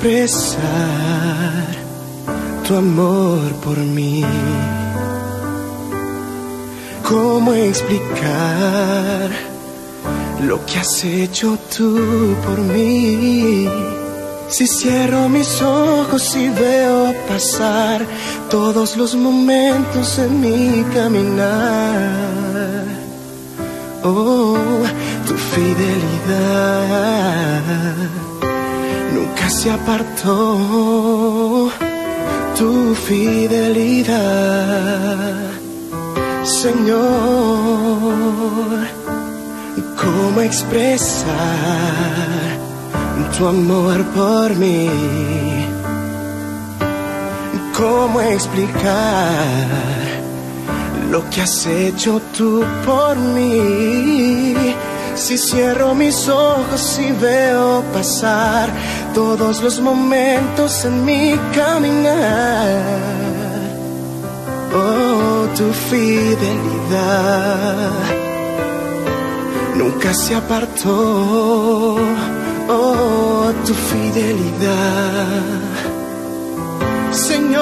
expresar 0.00 1.66
tu 2.66 2.74
amor 2.74 3.52
por 3.62 3.76
mí. 3.76 4.24
¿Cómo 7.06 7.52
explicar 7.52 9.30
lo 10.42 10.64
que 10.64 10.78
has 10.78 11.04
hecho 11.04 11.58
tú 11.76 12.34
por 12.46 12.58
mí? 12.60 13.68
Si 14.48 14.66
cierro 14.66 15.28
mis 15.28 15.60
ojos 15.60 16.34
y 16.34 16.48
veo 16.48 17.14
pasar 17.28 18.06
todos 18.48 18.96
los 18.96 19.14
momentos 19.14 20.18
en 20.18 20.40
mi 20.40 20.82
caminar, 20.94 22.86
oh, 24.02 24.56
tu 25.26 25.34
fidelidad 25.34 26.80
se 29.50 29.70
apartó, 29.70 30.58
tu 32.58 32.94
fidelidad, 32.94 34.16
Señor, 36.44 36.98
¿cómo 40.02 40.40
expresar? 40.40 42.00
tu 43.36 43.46
amor 43.46 44.04
por 44.14 44.54
mí. 44.56 44.88
¿Cómo 47.76 48.20
explicar 48.20 49.66
lo 51.10 51.28
que 51.30 51.40
has 51.40 51.66
hecho 51.66 52.20
tú 52.36 52.62
por 52.84 53.16
mí? 53.16 54.54
Si 55.14 55.36
cierro 55.38 55.94
mis 55.94 56.28
ojos 56.28 56.98
y 56.98 57.12
veo 57.12 57.82
pasar 57.92 58.70
todos 59.14 59.62
los 59.62 59.80
momentos 59.80 60.84
en 60.84 61.04
mi 61.04 61.38
caminar. 61.54 63.10
Oh, 64.72 65.48
tu 65.56 65.72
fidelidad 65.90 67.10
nunca 69.80 70.12
se 70.14 70.34
apartó 70.34 71.96
oh, 72.68 73.52
tu 73.66 73.74
fidelidad, 73.74 75.26
Señor, 77.12 77.60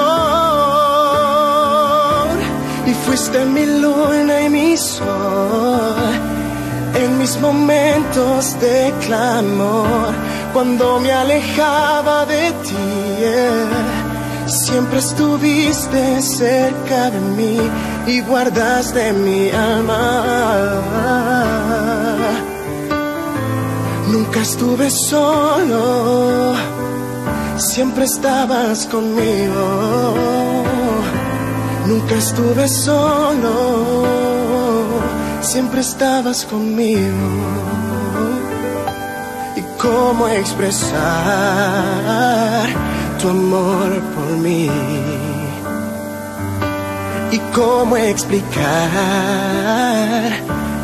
y 2.85 2.93
fuiste 3.05 3.45
mi 3.45 3.65
luna 3.65 4.41
y 4.41 4.49
mi 4.49 4.77
sol 4.77 6.28
en 7.05 7.17
mis 7.17 7.39
momentos 7.39 8.59
de 8.59 8.93
clamor, 9.05 10.13
cuando 10.53 10.99
me 10.99 11.11
alejaba 11.11 12.25
de 12.25 12.51
ti. 12.63 12.75
Siempre 14.65 14.99
estuviste 14.99 16.21
cerca 16.21 17.11
de 17.11 17.19
mí 17.19 17.59
y 18.07 18.21
guardaste 18.21 19.13
mi 19.13 19.49
alma 19.51 20.59
Nunca 24.11 24.41
estuve 24.41 24.89
solo, 24.89 26.53
siempre 27.57 28.05
estabas 28.05 28.87
conmigo. 28.87 30.15
Nunca 31.85 32.15
estuve 32.15 32.67
solo, 32.67 34.05
siempre 35.41 35.81
estabas 35.81 36.45
conmigo. 36.45 37.27
¿Y 39.55 39.61
cómo 39.81 40.27
expresar 40.27 40.99
tu 43.19 43.29
amor 43.29 44.01
por 44.15 44.37
mí? 44.37 44.69
¿Y 47.31 47.37
cómo 47.53 47.97
explicar? 47.97 49.29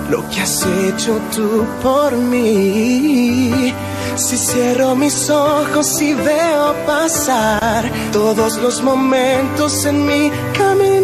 lo 0.09 0.27
que 0.29 0.41
has 0.41 0.65
hecho 0.65 1.19
tú 1.33 1.65
por 1.81 2.15
mí. 2.15 3.73
Si 4.15 4.37
cierro 4.37 4.95
mis 4.95 5.29
ojos 5.29 6.01
y 6.01 6.13
veo 6.13 6.73
pasar 6.85 7.91
todos 8.11 8.57
los 8.57 8.81
momentos 8.81 9.85
en 9.85 10.05
mi 10.05 10.31
caminar, 10.57 10.94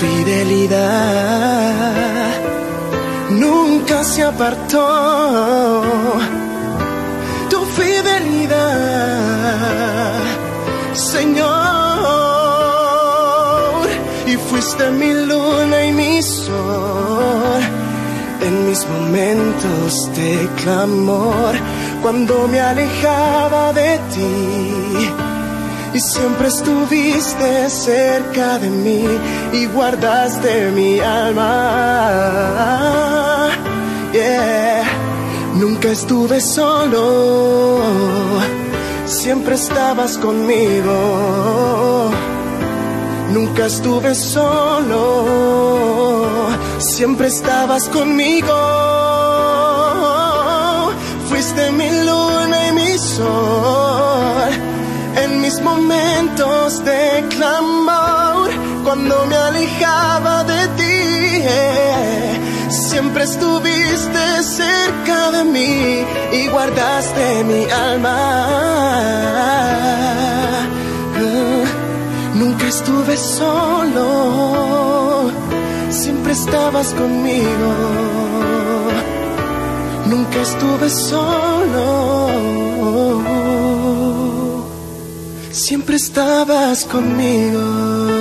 fidelidad 0.00 0.82
nunca 3.30 4.04
se 4.04 4.22
apartó. 4.22 5.82
Tu 7.50 7.64
fidelidad, 7.76 8.52
Señor 10.94 11.82
fuiste 14.52 14.90
mi 14.90 15.12
luna 15.26 15.84
y 15.86 15.92
mi 15.92 16.22
sol 16.22 17.62
en 18.46 18.68
mis 18.68 18.86
momentos 18.86 20.12
de 20.16 20.48
clamor, 20.62 21.54
cuando 22.02 22.48
me 22.48 22.60
alejaba 22.60 23.72
de 23.72 23.98
ti. 24.12 25.21
Y 25.94 26.00
siempre 26.00 26.48
estuviste 26.48 27.68
cerca 27.70 28.58
de 28.58 28.70
mí 28.70 29.04
y 29.52 29.66
guardaste 29.66 30.70
mi 30.70 31.00
alma. 31.00 31.50
Yeah. 34.12 34.84
Nunca 35.54 35.88
estuve 35.90 36.40
solo, 36.40 37.80
siempre 39.06 39.54
estabas 39.54 40.16
conmigo 40.18 42.10
Nunca 43.32 43.64
estuve 43.64 44.14
solo, 44.14 45.24
siempre 46.78 47.28
estabas 47.28 47.88
conmigo. 47.88 48.52
Fuiste 51.30 51.72
mi 51.72 51.88
luna 51.90 52.68
y 52.68 52.72
mi 52.72 52.98
sol 52.98 54.71
momentos 55.60 56.84
de 56.84 57.24
clamor, 57.30 58.50
cuando 58.84 59.26
me 59.26 59.36
alejaba 59.36 60.44
de 60.44 60.68
ti. 60.78 61.44
Siempre 62.70 63.24
estuviste 63.24 64.42
cerca 64.42 65.30
de 65.32 65.44
mí 65.44 66.06
y 66.32 66.48
guardaste 66.48 67.44
mi 67.44 67.64
alma 67.70 68.52
Nunca 72.34 72.66
estuve 72.66 73.16
solo, 73.16 74.00
siempre 75.90 76.32
estabas 76.32 76.92
conmigo. 76.94 77.74
Nunca 80.06 80.40
estuve 80.40 80.90
solo, 80.90 82.11
siempre 85.72 85.96
estabas 85.96 86.84
conmigo. 86.84 88.12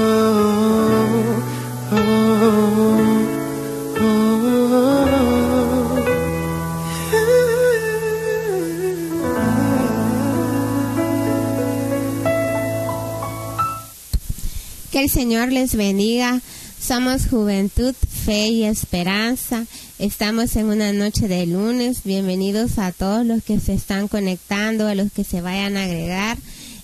el 14.94 15.10
Señor 15.10 15.52
les 15.52 15.76
bendiga. 15.76 16.40
Somos 16.80 17.26
Juventud, 17.28 17.96
Fe 18.26 18.50
y 18.50 18.64
Esperanza. 18.64 19.66
Estamos 20.00 20.56
en 20.56 20.68
una 20.68 20.94
noche 20.94 21.28
de 21.28 21.48
lunes. 21.48 22.04
Bienvenidos 22.04 22.78
a 22.78 22.92
todos 22.92 23.26
los 23.26 23.44
que 23.44 23.60
se 23.60 23.74
están 23.74 24.08
conectando, 24.08 24.88
a 24.88 24.96
los 24.96 25.12
que 25.12 25.24
se 25.24 25.42
vayan 25.42 25.76
a 25.76 25.84
agregar. 25.84 26.38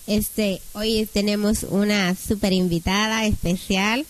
Este, 0.08 0.62
hoy 0.74 1.08
tenemos 1.12 1.64
una 1.64 2.16
super 2.16 2.54
invitada 2.54 3.26
especial 3.26 4.06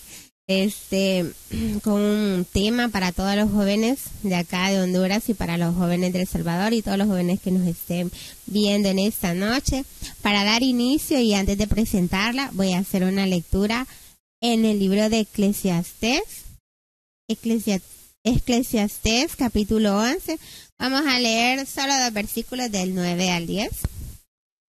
este 0.48 1.30
con 1.82 2.00
un 2.00 2.46
tema 2.50 2.88
para 2.88 3.12
todos 3.12 3.36
los 3.36 3.50
jóvenes 3.50 3.98
de 4.22 4.34
acá 4.34 4.70
de 4.70 4.80
Honduras 4.80 5.28
y 5.28 5.34
para 5.34 5.58
los 5.58 5.76
jóvenes 5.76 6.12
de 6.12 6.22
El 6.22 6.26
Salvador 6.26 6.72
y 6.72 6.82
todos 6.82 6.98
los 6.98 7.06
jóvenes 7.06 7.40
que 7.40 7.50
nos 7.50 7.66
estén 7.66 8.10
viendo 8.46 8.88
en 8.88 8.98
esta 8.98 9.34
noche. 9.34 9.84
Para 10.22 10.44
dar 10.44 10.62
inicio 10.62 11.20
y 11.20 11.34
antes 11.34 11.58
de 11.58 11.66
presentarla, 11.66 12.50
voy 12.54 12.72
a 12.72 12.78
hacer 12.78 13.04
una 13.04 13.26
lectura 13.26 13.86
en 14.40 14.64
el 14.64 14.78
libro 14.78 15.10
de 15.10 15.20
Eclesiastés. 15.20 16.22
Eclesiastés 18.24 19.36
capítulo 19.36 19.98
11. 19.98 20.38
Vamos 20.78 21.02
a 21.06 21.18
leer 21.18 21.66
solo 21.66 21.92
dos 21.98 22.12
versículos 22.12 22.70
del 22.70 22.94
9 22.94 23.30
al 23.32 23.46
10. 23.46 23.68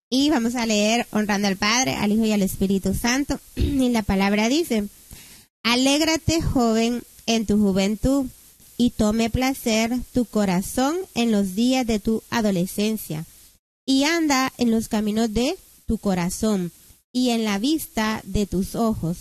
Y 0.09 0.29
vamos 0.29 0.55
a 0.55 0.65
leer 0.65 1.07
honrando 1.11 1.47
al 1.47 1.57
Padre, 1.57 1.95
al 1.95 2.11
Hijo 2.11 2.25
y 2.25 2.31
al 2.31 2.41
Espíritu 2.41 2.93
Santo. 2.93 3.39
Y 3.55 3.89
la 3.89 4.03
palabra 4.03 4.49
dice, 4.49 4.87
Alégrate, 5.63 6.41
joven, 6.41 7.03
en 7.25 7.45
tu 7.45 7.57
juventud, 7.59 8.25
y 8.77 8.91
tome 8.91 9.29
placer 9.29 9.91
tu 10.13 10.23
corazón 10.23 10.95
en 11.13 11.33
los 11.33 11.53
días 11.53 11.85
de 11.85 11.99
tu 11.99 12.23
adolescencia 12.29 13.25
y 13.85 14.05
anda 14.05 14.53
en 14.57 14.71
los 14.71 14.87
caminos 14.87 15.33
de 15.33 15.57
tu 15.85 15.97
corazón 15.97 16.71
y 17.11 17.31
en 17.31 17.43
la 17.43 17.59
vista 17.59 18.21
de 18.23 18.45
tus 18.45 18.75
ojos, 18.75 19.17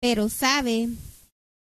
pero 0.00 0.30
sabe 0.30 0.88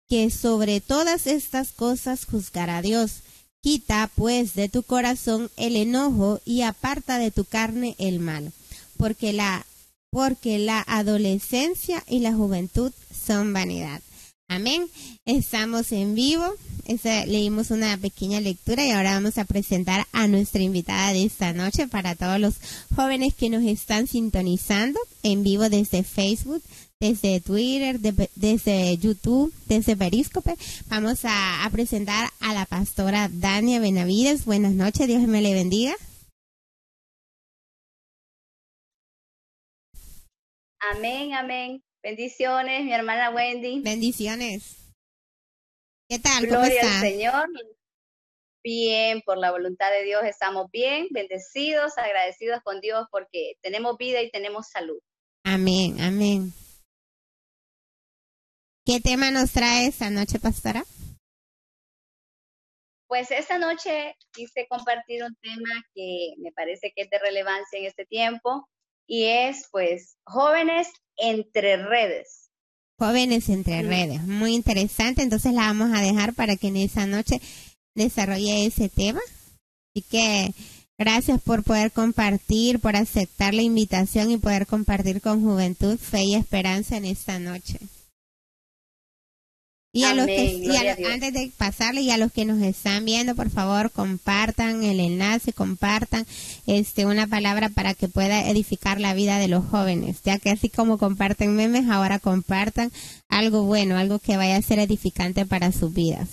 que 0.09 0.29
sobre 0.31 0.81
todas 0.81 1.27
estas 1.27 1.71
cosas 1.71 2.25
juzgará 2.25 2.81
Dios. 2.81 3.21
Quita 3.61 4.09
pues 4.15 4.53
de 4.53 4.67
tu 4.67 4.83
corazón 4.83 5.51
el 5.55 5.75
enojo 5.75 6.41
y 6.43 6.63
aparta 6.63 7.19
de 7.19 7.29
tu 7.31 7.45
carne 7.45 7.95
el 7.99 8.19
mal, 8.19 8.51
porque 8.99 9.31
la 9.31 9.65
porque 10.11 10.59
la 10.59 10.83
adolescencia 10.87 12.03
y 12.07 12.19
la 12.19 12.33
juventud 12.33 12.91
son 13.13 13.53
vanidad. 13.53 14.01
Amén. 14.49 14.87
Estamos 15.25 15.91
en 15.91 16.15
vivo. 16.15 16.43
leímos 17.27 17.69
una 17.69 17.95
pequeña 17.97 18.41
lectura 18.41 18.85
y 18.85 18.89
ahora 18.89 19.13
vamos 19.13 19.37
a 19.37 19.45
presentar 19.45 20.07
a 20.11 20.27
nuestra 20.27 20.63
invitada 20.63 21.13
de 21.13 21.23
esta 21.23 21.53
noche 21.53 21.87
para 21.87 22.15
todos 22.15 22.39
los 22.39 22.55
jóvenes 22.95 23.35
que 23.35 23.51
nos 23.51 23.63
están 23.63 24.07
sintonizando 24.07 24.99
en 25.21 25.43
vivo 25.43 25.69
desde 25.69 26.03
Facebook, 26.03 26.63
desde 26.99 27.39
Twitter, 27.39 27.99
desde 28.35 28.97
YouTube, 28.97 29.53
desde 29.67 29.95
Periscope. 29.95 30.55
Vamos 30.87 31.23
a, 31.25 31.63
a, 31.63 31.69
presentar 31.69 32.31
a 32.39 32.53
la 32.55 32.65
pastora 32.65 33.29
Dania 33.31 33.79
Benavides. 33.79 34.45
Buenas 34.45 34.73
noches, 34.73 35.07
Dios 35.07 35.21
me 35.27 35.43
le 35.43 35.53
bendiga. 35.53 35.93
Amén, 40.79 41.33
amén. 41.33 41.83
Bendiciones, 42.01 42.85
mi 42.85 42.93
hermana 42.93 43.31
Wendy. 43.31 43.81
Bendiciones. 43.81 44.93
¿Qué 46.07 46.19
tal? 46.19 46.47
Gloria 46.47 46.81
al 46.81 47.01
Señor. 47.01 47.49
Bien, 48.63 49.21
por 49.21 49.37
la 49.37 49.51
voluntad 49.51 49.91
de 49.91 50.03
Dios 50.03 50.23
estamos 50.23 50.69
bien, 50.71 51.07
bendecidos, 51.11 51.97
agradecidos 51.97 52.61
con 52.63 52.81
Dios 52.81 53.07
porque 53.11 53.53
tenemos 53.61 53.97
vida 53.97 54.21
y 54.21 54.31
tenemos 54.31 54.67
salud. 54.67 54.99
Amén, 55.43 55.99
amén. 55.99 56.53
¿Qué 58.85 58.99
tema 59.01 59.31
nos 59.31 59.51
trae 59.51 59.87
esta 59.87 60.09
noche, 60.09 60.39
pastora? 60.39 60.83
Pues 63.07 63.31
esta 63.31 63.57
noche 63.57 64.15
quise 64.31 64.67
compartir 64.67 65.23
un 65.23 65.35
tema 65.35 65.83
que 65.93 66.33
me 66.37 66.51
parece 66.51 66.91
que 66.95 67.03
es 67.03 67.09
de 67.09 67.19
relevancia 67.19 67.79
en 67.79 67.85
este 67.85 68.05
tiempo 68.05 68.67
y 69.09 69.25
es 69.25 69.67
pues 69.71 70.15
jóvenes 70.23 70.87
entre 71.17 71.77
redes. 71.77 72.51
Jóvenes 72.97 73.49
entre 73.49 73.81
redes, 73.81 74.21
muy 74.23 74.53
interesante, 74.53 75.23
entonces 75.23 75.53
la 75.53 75.61
vamos 75.61 75.97
a 75.97 76.01
dejar 76.01 76.33
para 76.33 76.55
que 76.57 76.67
en 76.67 76.77
esa 76.77 77.05
noche 77.05 77.41
desarrolle 77.95 78.65
ese 78.65 78.87
tema. 78.87 79.21
Así 79.95 80.05
que 80.09 80.53
gracias 80.97 81.41
por 81.41 81.63
poder 81.63 81.91
compartir, 81.91 82.79
por 82.79 82.95
aceptar 82.95 83.53
la 83.53 83.63
invitación 83.63 84.31
y 84.31 84.37
poder 84.37 84.67
compartir 84.67 85.21
con 85.21 85.41
Juventud, 85.41 85.97
Fe 85.97 86.23
y 86.23 86.35
Esperanza 86.35 86.97
en 86.97 87.05
esta 87.05 87.39
noche. 87.39 87.79
Y 89.91 90.03
a 90.03 90.13
los 90.13 90.27
que, 90.27 90.69
antes 91.11 91.33
de 91.33 91.51
pasarle 91.57 92.01
y 92.01 92.11
a 92.11 92.17
los 92.17 92.31
que 92.31 92.45
nos 92.45 92.61
están 92.61 93.05
viendo, 93.05 93.35
por 93.35 93.49
favor, 93.49 93.91
compartan 93.91 94.83
el 94.83 94.99
enlace, 94.99 95.51
compartan 95.51 96.27
este 96.67 97.07
una 97.07 97.25
palabra 97.25 97.69
para 97.69 97.95
que 97.95 98.07
pueda 98.07 98.47
edificar 98.49 98.99
la 98.99 99.15
vida 99.15 99.39
de 99.39 99.47
los 99.47 99.65
jóvenes, 99.65 100.21
ya 100.23 100.37
que 100.37 100.51
así 100.51 100.69
como 100.69 100.99
comparten 100.99 101.55
memes, 101.55 101.89
ahora 101.89 102.19
compartan 102.19 102.91
algo 103.29 103.63
bueno, 103.63 103.97
algo 103.97 104.19
que 104.19 104.37
vaya 104.37 104.57
a 104.57 104.61
ser 104.61 104.77
edificante 104.77 105.47
para 105.47 105.71
sus 105.71 105.91
vidas. 105.91 106.29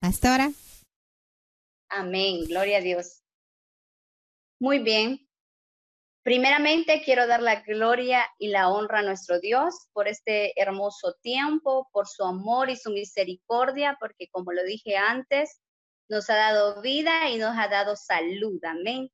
Pastora. 0.00 0.50
Amén, 1.90 2.44
gloria 2.46 2.78
a 2.78 2.80
Dios. 2.80 3.20
Muy 4.58 4.78
bien, 4.78 5.23
Primeramente 6.24 7.02
quiero 7.04 7.26
dar 7.26 7.42
la 7.42 7.60
gloria 7.60 8.24
y 8.38 8.48
la 8.48 8.70
honra 8.70 9.00
a 9.00 9.02
nuestro 9.02 9.40
Dios 9.40 9.74
por 9.92 10.08
este 10.08 10.58
hermoso 10.58 11.16
tiempo, 11.20 11.90
por 11.92 12.08
su 12.08 12.24
amor 12.24 12.70
y 12.70 12.76
su 12.76 12.90
misericordia, 12.90 13.98
porque 14.00 14.28
como 14.30 14.52
lo 14.52 14.64
dije 14.64 14.96
antes, 14.96 15.60
nos 16.08 16.30
ha 16.30 16.36
dado 16.36 16.80
vida 16.80 17.28
y 17.28 17.36
nos 17.36 17.54
ha 17.58 17.68
dado 17.68 17.94
salud. 17.94 18.58
Amén. 18.64 19.10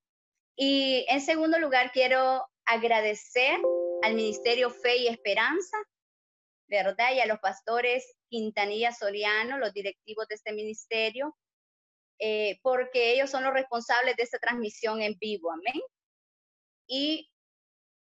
Y 0.55 1.05
en 1.09 1.21
segundo 1.21 1.59
lugar, 1.59 1.91
quiero 1.91 2.47
agradecer 2.65 3.59
al 4.03 4.15
Ministerio 4.15 4.71
Fe 4.71 4.99
y 4.99 5.09
Esperanza, 5.09 5.77
¿verdad? 6.69 7.12
Y 7.12 7.19
a 7.19 7.27
los 7.27 7.41
pastores 7.41 8.15
Quintanilla 8.29 8.93
Soriano, 8.93 9.59
los 9.59 9.73
directivos 9.73 10.29
de 10.29 10.37
este 10.37 10.53
ministerio, 10.53 11.37
eh, 12.21 12.61
porque 12.62 13.15
ellos 13.15 13.31
son 13.31 13.43
los 13.43 13.53
responsables 13.53 14.15
de 14.15 14.23
esta 14.23 14.39
transmisión 14.39 15.03
en 15.03 15.19
vivo. 15.19 15.51
Amén. 15.51 15.83
Y 16.90 17.31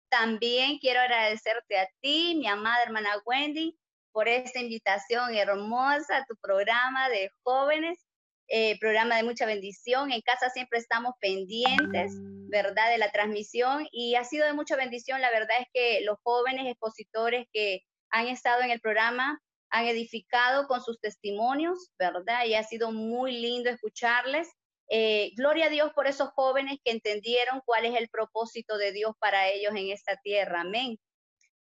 también 0.09 0.79
quiero 0.79 1.01
agradecerte 1.01 1.81
a 1.81 1.89
ti, 2.01 2.37
mi 2.37 2.47
amada 2.47 2.85
hermana 2.85 3.11
Wendy, 3.27 3.77
por 4.13 4.29
esta 4.29 4.61
invitación 4.61 5.35
hermosa 5.35 6.19
a 6.19 6.25
tu 6.27 6.37
programa 6.41 7.09
de 7.09 7.29
jóvenes, 7.43 7.99
eh, 8.47 8.79
programa 8.79 9.17
de 9.17 9.25
mucha 9.25 9.47
bendición. 9.47 10.13
En 10.13 10.23
casa 10.23 10.49
siempre 10.51 10.79
estamos 10.79 11.15
pendientes, 11.21 12.13
¿verdad?, 12.49 12.89
de 12.91 12.99
la 12.99 13.11
transmisión 13.11 13.89
y 13.91 14.15
ha 14.15 14.23
sido 14.23 14.47
de 14.47 14.55
mucha 14.55 14.77
bendición. 14.77 15.21
La 15.21 15.31
verdad 15.31 15.59
es 15.61 15.67
que 15.75 16.01
los 16.05 16.17
jóvenes 16.23 16.67
expositores 16.69 17.49
que 17.53 17.81
han 18.11 18.29
estado 18.29 18.63
en 18.63 18.71
el 18.71 18.81
programa 18.81 19.43
han 19.71 19.87
edificado 19.87 20.69
con 20.69 20.83
sus 20.83 21.01
testimonios, 21.01 21.91
¿verdad? 21.99 22.45
Y 22.47 22.55
ha 22.55 22.63
sido 22.63 22.93
muy 22.93 23.33
lindo 23.33 23.71
escucharles. 23.71 24.49
Eh, 24.91 25.33
gloria 25.37 25.67
a 25.67 25.71
Dios 25.71 25.93
por 25.93 26.07
esos 26.07 26.31
jóvenes 26.31 26.79
que 26.83 26.93
entendieron 26.93 27.61
cuál 27.67 27.85
es 27.85 27.95
el 27.95 28.09
propósito 28.09 28.79
de 28.79 28.93
Dios 28.93 29.13
para 29.19 29.49
ellos 29.49 29.73
en 29.77 29.91
esta 29.91 30.17
tierra. 30.17 30.63
Amén. 30.63 30.99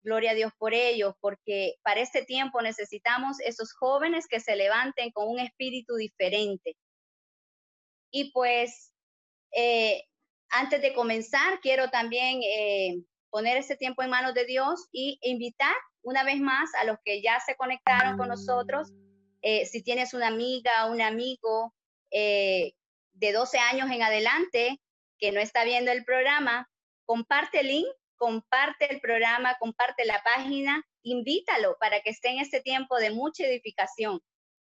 Gloria 0.02 0.32
a 0.32 0.34
Dios 0.34 0.52
por 0.58 0.74
ellos, 0.74 1.14
porque 1.20 1.74
para 1.82 2.00
este 2.00 2.24
tiempo 2.24 2.60
necesitamos 2.60 3.38
esos 3.40 3.72
jóvenes 3.72 4.26
que 4.26 4.40
se 4.40 4.56
levanten 4.56 5.12
con 5.12 5.28
un 5.28 5.38
espíritu 5.38 5.94
diferente. 5.94 6.76
Y 8.10 8.32
pues, 8.32 8.92
eh, 9.52 10.02
antes 10.50 10.82
de 10.82 10.92
comenzar, 10.92 11.60
quiero 11.60 11.90
también 11.90 12.40
eh, 12.42 13.04
poner 13.30 13.56
este 13.56 13.76
tiempo 13.76 14.02
en 14.02 14.10
manos 14.10 14.34
de 14.34 14.44
Dios 14.44 14.88
y 14.90 15.20
invitar 15.22 15.74
una 16.02 16.24
vez 16.24 16.40
más 16.40 16.68
a 16.80 16.84
los 16.84 16.96
que 17.04 17.22
ya 17.22 17.38
se 17.38 17.54
conectaron 17.54 18.18
con 18.18 18.26
nosotros, 18.26 18.88
si 19.40 19.82
tienes 19.82 20.14
una 20.14 20.26
amiga, 20.26 20.86
un 20.86 21.00
amigo 21.00 21.72
de 23.22 23.32
12 23.32 23.56
años 23.58 23.88
en 23.92 24.02
adelante 24.02 24.80
que 25.16 25.30
no 25.30 25.38
está 25.38 25.62
viendo 25.62 25.92
el 25.92 26.04
programa, 26.04 26.68
comparte 27.06 27.60
el 27.60 27.68
link, 27.68 27.86
comparte 28.16 28.92
el 28.92 29.00
programa, 29.00 29.56
comparte 29.60 30.04
la 30.04 30.20
página, 30.24 30.84
invítalo 31.04 31.76
para 31.78 32.00
que 32.00 32.10
esté 32.10 32.30
en 32.30 32.40
este 32.40 32.60
tiempo 32.60 32.96
de 32.96 33.10
mucha 33.10 33.46
edificación. 33.46 34.20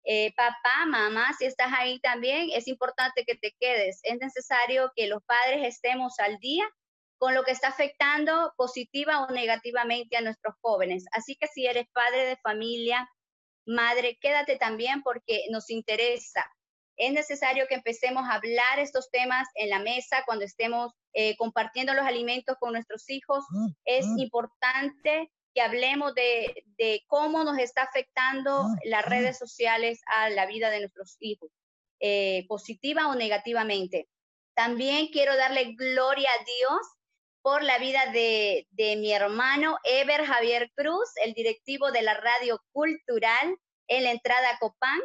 Eh, 0.04 0.32
papá, 0.36 0.86
mamá, 0.86 1.32
si 1.36 1.46
estás 1.46 1.72
ahí 1.76 1.98
también, 1.98 2.50
es 2.52 2.68
importante 2.68 3.24
que 3.24 3.34
te 3.34 3.56
quedes. 3.58 3.98
Es 4.04 4.18
necesario 4.20 4.92
que 4.94 5.08
los 5.08 5.24
padres 5.24 5.66
estemos 5.66 6.20
al 6.20 6.38
día 6.38 6.64
con 7.18 7.34
lo 7.34 7.42
que 7.42 7.50
está 7.50 7.68
afectando 7.68 8.52
positiva 8.56 9.24
o 9.24 9.32
negativamente 9.32 10.16
a 10.16 10.20
nuestros 10.20 10.54
jóvenes. 10.60 11.06
Así 11.10 11.34
que 11.34 11.48
si 11.48 11.66
eres 11.66 11.86
padre 11.92 12.24
de 12.26 12.36
familia, 12.36 13.10
madre, 13.66 14.16
quédate 14.20 14.56
también 14.58 15.02
porque 15.02 15.46
nos 15.50 15.70
interesa 15.70 16.44
es 16.96 17.12
necesario 17.12 17.66
que 17.68 17.74
empecemos 17.74 18.24
a 18.24 18.34
hablar 18.34 18.78
estos 18.78 19.10
temas 19.10 19.48
en 19.54 19.70
la 19.70 19.78
mesa 19.78 20.22
cuando 20.26 20.44
estemos 20.44 20.92
eh, 21.12 21.36
compartiendo 21.36 21.94
los 21.94 22.06
alimentos 22.06 22.56
con 22.58 22.72
nuestros 22.72 23.08
hijos. 23.10 23.44
Ah, 23.50 23.68
es 23.84 24.06
ah. 24.06 24.14
importante 24.16 25.30
que 25.54 25.60
hablemos 25.60 26.14
de, 26.14 27.02
cómo 27.06 27.44
nos 27.44 27.58
está 27.58 27.82
afectando 27.82 28.62
ah, 28.62 28.74
las 28.84 29.04
redes 29.04 29.38
sociales 29.38 30.00
a 30.06 30.30
la 30.30 30.46
vida 30.46 30.70
de 30.70 30.80
nuestros 30.80 31.16
hijos, 31.20 31.50
eh, 32.00 32.44
positiva 32.48 33.08
o 33.08 33.14
negativamente. 33.14 34.08
También 34.54 35.08
quiero 35.08 35.36
darle 35.36 35.74
gloria 35.74 36.28
a 36.30 36.44
Dios 36.44 36.80
por 37.42 37.62
la 37.62 37.78
vida 37.78 38.06
de, 38.12 38.66
de 38.70 38.96
mi 38.96 39.12
hermano 39.12 39.78
Ever 39.84 40.24
Javier 40.24 40.72
Cruz, 40.74 41.08
el 41.24 41.34
directivo 41.34 41.92
de 41.92 42.02
la 42.02 42.14
radio 42.14 42.60
cultural 42.72 43.56
en 43.88 44.04
la 44.04 44.12
entrada 44.12 44.58
Copán 44.58 45.00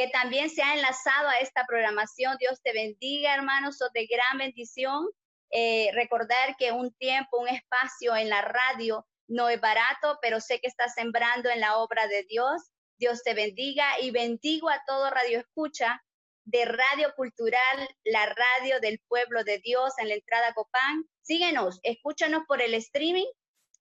que 0.00 0.08
también 0.08 0.48
se 0.48 0.62
ha 0.62 0.72
enlazado 0.72 1.28
a 1.28 1.40
esta 1.40 1.66
programación. 1.66 2.38
Dios 2.38 2.62
te 2.62 2.72
bendiga, 2.72 3.34
hermanos, 3.34 3.76
sos 3.76 3.92
de 3.92 4.06
gran 4.06 4.38
bendición. 4.38 5.06
Eh, 5.50 5.90
recordar 5.92 6.56
que 6.58 6.72
un 6.72 6.94
tiempo, 6.94 7.38
un 7.38 7.48
espacio 7.48 8.16
en 8.16 8.30
la 8.30 8.40
radio 8.40 9.06
no 9.28 9.50
es 9.50 9.60
barato, 9.60 10.18
pero 10.22 10.40
sé 10.40 10.58
que 10.58 10.68
estás 10.68 10.94
sembrando 10.94 11.50
en 11.50 11.60
la 11.60 11.76
obra 11.76 12.06
de 12.06 12.24
Dios. 12.24 12.70
Dios 12.98 13.22
te 13.22 13.34
bendiga 13.34 14.00
y 14.00 14.10
bendigo 14.10 14.70
a 14.70 14.82
todo 14.86 15.10
Radio 15.10 15.40
Escucha 15.40 16.02
de 16.44 16.64
Radio 16.64 17.12
Cultural, 17.14 17.86
la 18.04 18.24
radio 18.24 18.80
del 18.80 19.00
pueblo 19.06 19.44
de 19.44 19.58
Dios 19.58 19.92
en 19.98 20.08
la 20.08 20.14
entrada 20.14 20.54
Copán. 20.54 21.04
Síguenos, 21.20 21.78
escúchanos 21.82 22.44
por 22.48 22.62
el 22.62 22.72
streaming 22.72 23.30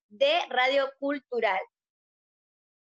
de 0.09 0.37
Radio 0.49 0.91
Cultural. 0.99 1.61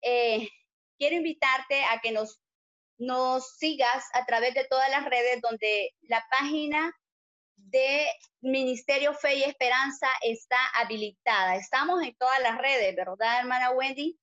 Eh, 0.02 0.50
quiero 0.98 1.16
invitarte 1.16 1.86
a 1.86 2.02
que 2.02 2.12
nos 2.12 2.42
nos 3.02 3.58
sigas 3.58 4.06
a 4.14 4.26
través 4.26 4.54
de 4.54 4.64
todas 4.70 4.90
las 4.92 5.04
redes 5.06 5.42
donde 5.42 5.92
la 6.04 6.24
página 6.30 6.96
de 7.56 8.06
Ministerio 8.42 9.14
Fe 9.16 9.38
y 9.38 9.44
Esperanza 9.44 10.08
está 10.22 10.58
habilitada. 10.76 11.56
Estamos 11.56 12.04
en 12.04 12.16
todas 12.16 12.40
las 12.42 12.60
redes, 12.60 12.96
¿verdad, 12.96 13.40
hermana 13.40 13.72
Wendy? 13.72 14.20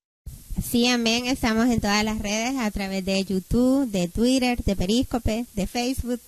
Sí, 0.63 0.89
amén. 0.89 1.27
Estamos 1.27 1.67
en 1.67 1.81
todas 1.81 2.05
las 2.05 2.21
redes 2.21 2.57
a 2.59 2.71
través 2.71 3.05
de 3.05 3.25
YouTube, 3.25 3.91
de 3.91 4.07
Twitter, 4.07 4.59
de 4.63 4.77
Periscope, 4.77 5.47
de 5.55 5.67
Facebook. 5.67 6.21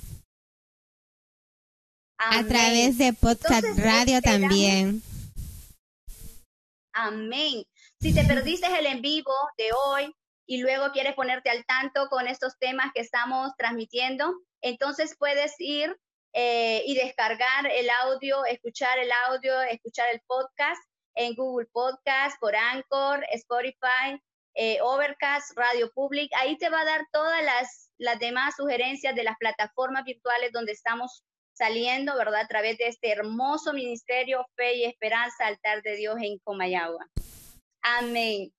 A 2.18 2.44
través 2.44 2.98
de 2.98 3.12
podcast 3.12 3.66
radio 3.78 4.20
también. 4.20 5.02
Amén. 6.92 7.64
Si 8.00 8.12
te 8.12 8.24
perdiste 8.24 8.66
el 8.66 8.86
en 8.86 9.00
vivo 9.02 9.32
de 9.56 9.70
hoy 9.72 10.14
y 10.50 10.58
luego 10.58 10.90
quieres 10.90 11.14
ponerte 11.14 11.48
al 11.48 11.64
tanto 11.64 12.08
con 12.08 12.26
estos 12.26 12.58
temas 12.58 12.90
que 12.92 13.02
estamos 13.02 13.52
transmitiendo, 13.56 14.34
entonces 14.60 15.14
puedes 15.16 15.54
ir 15.60 15.96
eh, 16.32 16.82
y 16.86 16.96
descargar 16.96 17.68
el 17.68 17.88
audio, 18.02 18.44
escuchar 18.46 18.98
el 18.98 19.12
audio, 19.28 19.60
escuchar 19.62 20.08
el 20.12 20.20
podcast 20.26 20.82
en 21.14 21.36
Google 21.36 21.68
Podcast, 21.72 22.36
por 22.40 22.56
Anchor, 22.56 23.24
Spotify, 23.30 24.20
eh, 24.56 24.80
Overcast, 24.82 25.56
Radio 25.56 25.88
Public. 25.94 26.32
Ahí 26.34 26.58
te 26.58 26.68
va 26.68 26.80
a 26.80 26.84
dar 26.84 27.06
todas 27.12 27.44
las, 27.44 27.92
las 27.98 28.18
demás 28.18 28.56
sugerencias 28.56 29.14
de 29.14 29.22
las 29.22 29.36
plataformas 29.38 30.02
virtuales 30.02 30.50
donde 30.50 30.72
estamos 30.72 31.22
saliendo, 31.52 32.16
¿verdad? 32.16 32.40
A 32.40 32.48
través 32.48 32.76
de 32.76 32.88
este 32.88 33.12
hermoso 33.12 33.72
ministerio 33.72 34.44
Fe 34.56 34.78
y 34.78 34.84
Esperanza, 34.84 35.46
Altar 35.46 35.82
de 35.82 35.94
Dios 35.94 36.16
en 36.20 36.40
Comayagua. 36.40 37.06
Amén. 37.82 38.52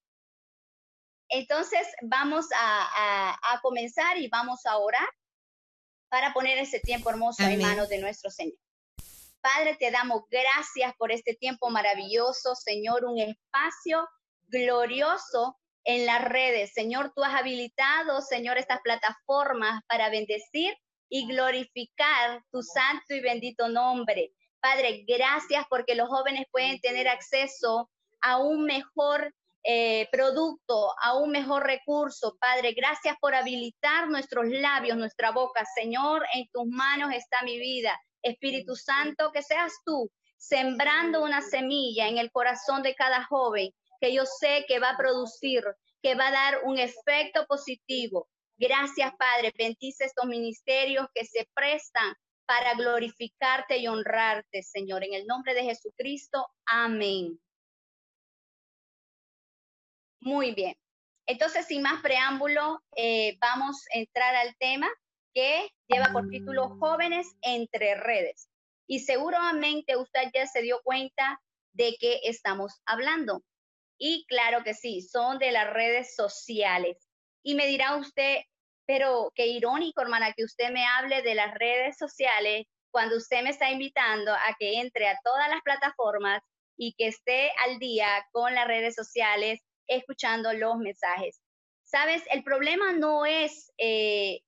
Entonces 1.31 1.87
vamos 2.03 2.45
a, 2.55 3.39
a 3.53 3.61
comenzar 3.61 4.17
y 4.17 4.27
vamos 4.27 4.65
a 4.65 4.77
orar 4.77 5.07
para 6.09 6.33
poner 6.33 6.57
ese 6.57 6.79
tiempo 6.79 7.09
hermoso 7.09 7.41
en 7.43 7.61
manos 7.61 7.89
de 7.89 7.99
nuestro 7.99 8.29
Señor. 8.29 8.57
Padre, 9.41 9.75
te 9.79 9.89
damos 9.89 10.23
gracias 10.29 10.93
por 10.97 11.11
este 11.11 11.33
tiempo 11.33 11.69
maravilloso, 11.69 12.53
Señor, 12.53 13.05
un 13.05 13.17
espacio 13.17 14.07
glorioso 14.49 15.57
en 15.83 16.05
las 16.05 16.23
redes. 16.23 16.73
Señor, 16.73 17.11
tú 17.15 17.23
has 17.23 17.33
habilitado, 17.33 18.21
Señor, 18.21 18.57
estas 18.57 18.81
plataformas 18.81 19.81
para 19.87 20.09
bendecir 20.09 20.73
y 21.09 21.27
glorificar 21.27 22.43
tu 22.51 22.61
santo 22.61 23.15
y 23.15 23.21
bendito 23.21 23.67
nombre. 23.69 24.31
Padre, 24.59 25.05
gracias 25.07 25.65
porque 25.69 25.95
los 25.95 26.07
jóvenes 26.07 26.45
pueden 26.51 26.79
tener 26.79 27.07
acceso 27.07 27.89
a 28.21 28.37
un 28.37 28.65
mejor 28.65 29.33
eh, 29.63 30.07
producto, 30.11 30.93
a 31.01 31.17
un 31.17 31.31
mejor 31.31 31.63
recurso. 31.65 32.37
Padre, 32.39 32.73
gracias 32.73 33.15
por 33.19 33.35
habilitar 33.35 34.07
nuestros 34.09 34.47
labios, 34.47 34.97
nuestra 34.97 35.31
boca. 35.31 35.63
Señor, 35.75 36.25
en 36.33 36.47
tus 36.51 36.65
manos 36.67 37.13
está 37.13 37.43
mi 37.43 37.59
vida. 37.59 37.99
Espíritu 38.23 38.75
Santo, 38.75 39.31
que 39.31 39.41
seas 39.41 39.73
tú 39.85 40.11
sembrando 40.37 41.23
una 41.23 41.41
semilla 41.41 42.07
en 42.07 42.17
el 42.17 42.31
corazón 42.31 42.81
de 42.81 42.95
cada 42.95 43.23
joven 43.25 43.71
que 43.99 44.13
yo 44.13 44.25
sé 44.25 44.65
que 44.67 44.79
va 44.79 44.91
a 44.91 44.97
producir, 44.97 45.63
que 46.01 46.15
va 46.15 46.29
a 46.29 46.31
dar 46.31 46.61
un 46.63 46.79
efecto 46.79 47.45
positivo. 47.45 48.27
Gracias, 48.57 49.13
Padre. 49.17 49.53
Bendice 49.55 50.05
estos 50.05 50.25
ministerios 50.25 51.05
que 51.13 51.25
se 51.25 51.47
prestan 51.53 52.15
para 52.47 52.73
glorificarte 52.73 53.77
y 53.77 53.87
honrarte, 53.87 54.63
Señor. 54.63 55.03
En 55.03 55.13
el 55.13 55.27
nombre 55.27 55.53
de 55.53 55.63
Jesucristo. 55.63 56.47
Amén. 56.65 57.39
Muy 60.21 60.53
bien. 60.53 60.75
Entonces, 61.25 61.65
sin 61.65 61.81
más 61.81 62.01
preámbulo, 62.01 62.81
eh, 62.95 63.37
vamos 63.39 63.83
a 63.93 63.99
entrar 63.99 64.35
al 64.35 64.55
tema 64.57 64.89
que 65.33 65.69
lleva 65.87 66.11
por 66.11 66.27
título 66.29 66.77
Jóvenes 66.79 67.27
entre 67.41 67.95
redes. 67.95 68.49
Y 68.87 68.99
seguramente 68.99 69.97
usted 69.97 70.29
ya 70.33 70.45
se 70.45 70.61
dio 70.61 70.79
cuenta 70.83 71.41
de 71.73 71.95
qué 71.99 72.19
estamos 72.23 72.81
hablando. 72.85 73.43
Y 73.97 74.25
claro 74.27 74.63
que 74.63 74.73
sí, 74.73 75.01
son 75.01 75.39
de 75.39 75.51
las 75.51 75.71
redes 75.71 76.15
sociales. 76.15 76.97
Y 77.43 77.55
me 77.55 77.67
dirá 77.67 77.95
usted, 77.95 78.39
pero 78.85 79.31
qué 79.35 79.47
irónico, 79.47 80.01
hermana, 80.01 80.33
que 80.33 80.43
usted 80.43 80.71
me 80.71 80.85
hable 80.85 81.21
de 81.21 81.35
las 81.35 81.53
redes 81.55 81.97
sociales 81.97 82.65
cuando 82.91 83.17
usted 83.17 83.41
me 83.41 83.51
está 83.51 83.71
invitando 83.71 84.33
a 84.33 84.55
que 84.59 84.81
entre 84.81 85.07
a 85.07 85.17
todas 85.23 85.49
las 85.49 85.61
plataformas 85.61 86.43
y 86.77 86.93
que 86.93 87.07
esté 87.07 87.51
al 87.65 87.79
día 87.79 88.07
con 88.31 88.53
las 88.53 88.67
redes 88.67 88.95
sociales 88.95 89.61
escuchando 89.97 90.53
los 90.53 90.77
mensajes. 90.77 91.41
Sabes, 91.83 92.23
el 92.31 92.43
problema 92.43 92.93
no 92.93 93.25
es 93.25 93.71
eh, 93.77 94.41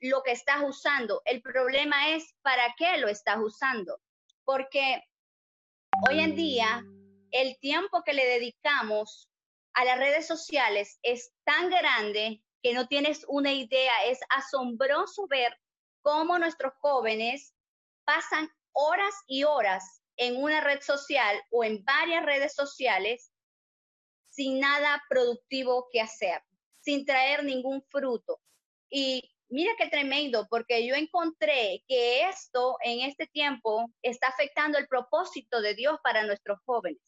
lo 0.00 0.22
que 0.22 0.32
estás 0.32 0.62
usando, 0.62 1.22
el 1.24 1.42
problema 1.42 2.10
es 2.10 2.34
para 2.42 2.74
qué 2.76 2.98
lo 2.98 3.08
estás 3.08 3.38
usando. 3.38 4.00
Porque 4.44 5.02
hoy 6.08 6.20
en 6.20 6.34
día 6.34 6.82
el 7.30 7.58
tiempo 7.58 8.02
que 8.04 8.12
le 8.12 8.26
dedicamos 8.26 9.28
a 9.74 9.84
las 9.84 9.98
redes 9.98 10.26
sociales 10.26 10.98
es 11.02 11.32
tan 11.44 11.70
grande 11.70 12.42
que 12.62 12.74
no 12.74 12.86
tienes 12.86 13.24
una 13.28 13.52
idea. 13.52 13.92
Es 14.06 14.20
asombroso 14.30 15.26
ver 15.28 15.58
cómo 16.02 16.38
nuestros 16.38 16.72
jóvenes 16.80 17.54
pasan 18.04 18.48
horas 18.72 19.14
y 19.26 19.44
horas 19.44 20.02
en 20.16 20.36
una 20.36 20.60
red 20.60 20.80
social 20.80 21.40
o 21.50 21.64
en 21.64 21.84
varias 21.84 22.24
redes 22.24 22.54
sociales 22.54 23.31
sin 24.32 24.60
nada 24.60 25.02
productivo 25.08 25.88
que 25.92 26.00
hacer, 26.00 26.42
sin 26.80 27.04
traer 27.04 27.44
ningún 27.44 27.82
fruto. 27.90 28.40
Y 28.90 29.22
mira 29.48 29.72
qué 29.78 29.88
tremendo, 29.88 30.46
porque 30.48 30.86
yo 30.86 30.94
encontré 30.94 31.84
que 31.86 32.28
esto 32.28 32.76
en 32.82 33.00
este 33.00 33.26
tiempo 33.26 33.86
está 34.02 34.28
afectando 34.28 34.78
el 34.78 34.88
propósito 34.88 35.60
de 35.60 35.74
Dios 35.74 35.98
para 36.02 36.24
nuestros 36.24 36.58
jóvenes. 36.64 37.00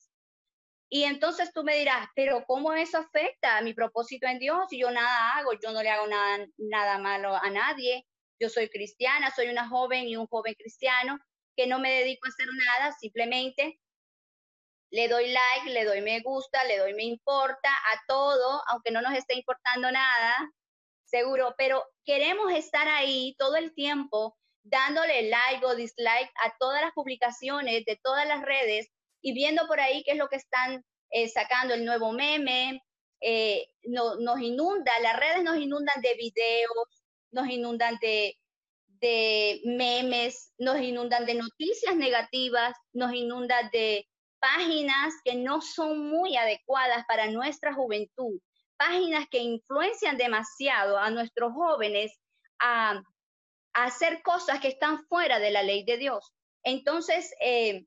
Y 0.90 1.04
entonces 1.04 1.50
tú 1.52 1.64
me 1.64 1.76
dirás, 1.76 2.06
pero 2.14 2.44
¿cómo 2.46 2.72
eso 2.74 2.98
afecta 2.98 3.56
a 3.56 3.62
mi 3.62 3.72
propósito 3.72 4.26
en 4.26 4.38
Dios? 4.38 4.58
Si 4.68 4.78
yo 4.78 4.90
nada 4.90 5.32
hago, 5.32 5.52
yo 5.54 5.72
no 5.72 5.82
le 5.82 5.88
hago 5.88 6.06
nada, 6.06 6.46
nada 6.58 6.98
malo 6.98 7.34
a 7.34 7.50
nadie. 7.50 8.06
Yo 8.38 8.48
soy 8.48 8.68
cristiana, 8.68 9.32
soy 9.34 9.48
una 9.48 9.68
joven 9.68 10.06
y 10.06 10.16
un 10.16 10.26
joven 10.26 10.54
cristiano 10.54 11.18
que 11.56 11.66
no 11.66 11.78
me 11.78 11.90
dedico 11.90 12.26
a 12.26 12.28
hacer 12.28 12.46
nada, 12.52 12.92
simplemente 12.92 13.80
le 14.94 15.08
doy 15.08 15.26
like, 15.26 15.70
le 15.70 15.84
doy 15.84 16.02
me 16.02 16.20
gusta, 16.20 16.62
le 16.64 16.78
doy 16.78 16.94
me 16.94 17.02
importa 17.02 17.68
a 17.68 18.00
todo, 18.06 18.62
aunque 18.68 18.92
no 18.92 19.02
nos 19.02 19.12
esté 19.14 19.34
importando 19.34 19.90
nada, 19.90 20.52
seguro, 21.04 21.52
pero 21.58 21.84
queremos 22.04 22.52
estar 22.52 22.86
ahí 22.86 23.34
todo 23.36 23.56
el 23.56 23.74
tiempo 23.74 24.38
dándole 24.62 25.28
like 25.28 25.66
o 25.66 25.74
dislike 25.74 26.30
a 26.44 26.54
todas 26.60 26.80
las 26.80 26.92
publicaciones 26.92 27.84
de 27.84 27.98
todas 28.04 28.24
las 28.28 28.42
redes 28.42 28.88
y 29.20 29.34
viendo 29.34 29.66
por 29.66 29.80
ahí 29.80 30.04
qué 30.04 30.12
es 30.12 30.16
lo 30.16 30.28
que 30.28 30.36
están 30.36 30.84
eh, 31.10 31.28
sacando 31.28 31.74
el 31.74 31.84
nuevo 31.84 32.12
meme, 32.12 32.80
eh, 33.20 33.66
nos 33.82 34.40
inunda, 34.40 34.92
las 35.00 35.18
redes 35.18 35.42
nos 35.42 35.56
inundan 35.56 36.00
de 36.02 36.14
videos, 36.14 37.02
nos 37.32 37.48
inundan 37.48 37.98
de, 38.00 38.38
de 39.00 39.60
memes, 39.64 40.52
nos 40.56 40.80
inundan 40.80 41.26
de 41.26 41.34
noticias 41.34 41.96
negativas, 41.96 42.76
nos 42.92 43.12
inundan 43.12 43.70
de 43.72 44.06
páginas 44.44 45.14
que 45.24 45.36
no 45.36 45.62
son 45.62 46.10
muy 46.10 46.36
adecuadas 46.36 47.06
para 47.06 47.30
nuestra 47.30 47.72
juventud, 47.72 48.38
páginas 48.76 49.26
que 49.30 49.38
influencian 49.38 50.18
demasiado 50.18 50.98
a 50.98 51.10
nuestros 51.10 51.52
jóvenes 51.54 52.12
a, 52.60 53.02
hacer 53.72 54.22
cosas 54.22 54.60
que 54.60 54.68
están 54.68 55.04
fuera 55.06 55.40
de 55.40 55.50
la 55.50 55.62
ley 55.62 55.84
de 55.84 55.96
Dios. 55.96 56.32
Entonces, 56.62 57.34
eh, 57.40 57.86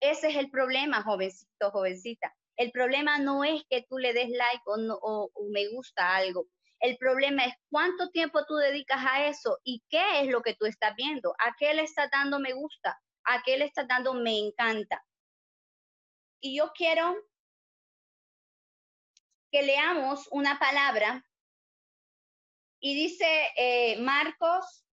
ese 0.00 0.28
es 0.28 0.36
el 0.36 0.48
problema, 0.48 1.02
jovencito, 1.02 1.70
jovencita. 1.72 2.32
El 2.56 2.70
problema 2.70 3.18
no 3.18 3.44
es 3.44 3.62
que 3.68 3.84
tú 3.86 3.98
le 3.98 4.14
des 4.14 4.30
like 4.30 4.62
o, 4.66 5.30
me 5.50 5.68
gusta 5.68 6.16
algo. 6.16 6.46
El 6.80 6.96
problema 6.96 7.44
es 7.44 7.54
cuánto 7.68 8.08
tiempo 8.10 8.46
tú 8.46 8.54
dedicas 8.54 9.04
a 9.04 9.26
eso 9.26 9.58
y 9.62 9.82
qué 9.90 10.22
es 10.22 10.28
lo 10.28 10.40
que 10.40 10.54
tú 10.54 10.64
estás 10.66 10.94
viendo. 10.96 11.34
¿A 11.38 11.54
qué 11.58 11.74
le 11.74 11.82
estás 11.82 12.08
dando 12.10 12.38
me 12.38 12.54
gusta? 12.54 12.98
¿A 13.24 13.42
qué 13.42 13.58
le 13.58 13.66
estás 13.66 13.86
dando 13.86 14.14
me 14.14 14.38
encanta? 14.38 15.04
Y 16.44 16.58
yo 16.58 16.72
quiero 16.74 17.16
que 19.50 19.62
leamos 19.62 20.28
una 20.30 20.58
palabra 20.58 21.24
y 22.80 22.94
dice 22.94 23.26
eh, 23.56 23.96
Marcos 24.02 24.84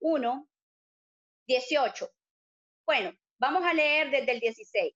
1, 0.00 0.48
18. 1.46 2.10
Bueno, 2.86 3.12
vamos 3.38 3.62
a 3.62 3.74
leer 3.74 4.10
desde 4.10 4.32
el 4.32 4.40
16. 4.40 4.94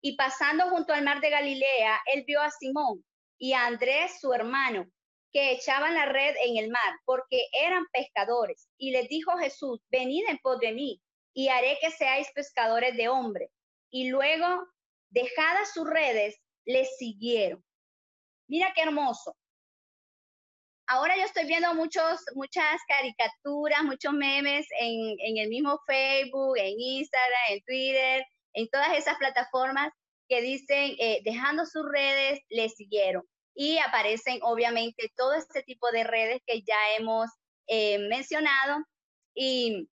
Y 0.00 0.14
pasando 0.14 0.70
junto 0.70 0.92
al 0.92 1.02
mar 1.02 1.20
de 1.20 1.30
Galilea, 1.30 2.00
él 2.14 2.22
vio 2.24 2.40
a 2.40 2.52
Simón 2.52 3.04
y 3.36 3.52
a 3.52 3.66
Andrés, 3.66 4.20
su 4.20 4.32
hermano, 4.32 4.86
que 5.32 5.50
echaban 5.50 5.94
la 5.94 6.06
red 6.06 6.36
en 6.44 6.56
el 6.56 6.70
mar, 6.70 7.00
porque 7.04 7.48
eran 7.52 7.84
pescadores. 7.92 8.68
Y 8.78 8.92
les 8.92 9.08
dijo 9.08 9.36
Jesús, 9.38 9.80
venid 9.90 10.22
en 10.28 10.38
pos 10.38 10.60
de 10.60 10.70
mí, 10.70 11.02
y 11.34 11.48
haré 11.48 11.78
que 11.80 11.90
seáis 11.90 12.30
pescadores 12.32 12.96
de 12.96 13.08
hombres 13.08 13.50
y 13.90 14.08
luego, 14.08 14.66
dejadas 15.10 15.72
sus 15.72 15.88
redes, 15.88 16.36
le 16.64 16.84
siguieron. 16.84 17.64
Mira 18.48 18.72
qué 18.74 18.82
hermoso. 18.82 19.36
ahora 20.88 21.16
yo 21.16 21.24
estoy 21.24 21.46
viendo 21.46 21.72
muchos, 21.74 22.20
muchas 22.34 22.80
caricaturas, 22.88 23.84
muchos 23.84 24.12
memes 24.12 24.66
en, 24.80 25.16
en 25.20 25.38
el 25.38 25.48
mismo 25.48 25.78
Facebook, 25.86 26.56
en 26.58 26.74
Instagram, 26.80 27.40
en 27.50 27.60
Twitter, 27.62 28.24
en 28.54 28.68
todas 28.70 28.96
esas 28.98 29.16
plataformas 29.18 29.92
que 30.28 30.40
dicen, 30.42 30.96
eh, 30.98 31.20
dejando 31.24 31.66
sus 31.66 31.84
redes, 31.90 32.40
le 32.48 32.68
siguieron. 32.68 33.24
Y 33.54 33.78
aparecen 33.78 34.38
obviamente 34.42 35.12
todo 35.16 35.34
este 35.34 35.62
tipo 35.64 35.90
de 35.90 36.04
redes 36.04 36.40
que 36.46 36.62
ya 36.62 36.76
hemos 36.98 37.28
eh, 37.66 37.98
mencionado. 38.08 38.84
Y 39.34 39.88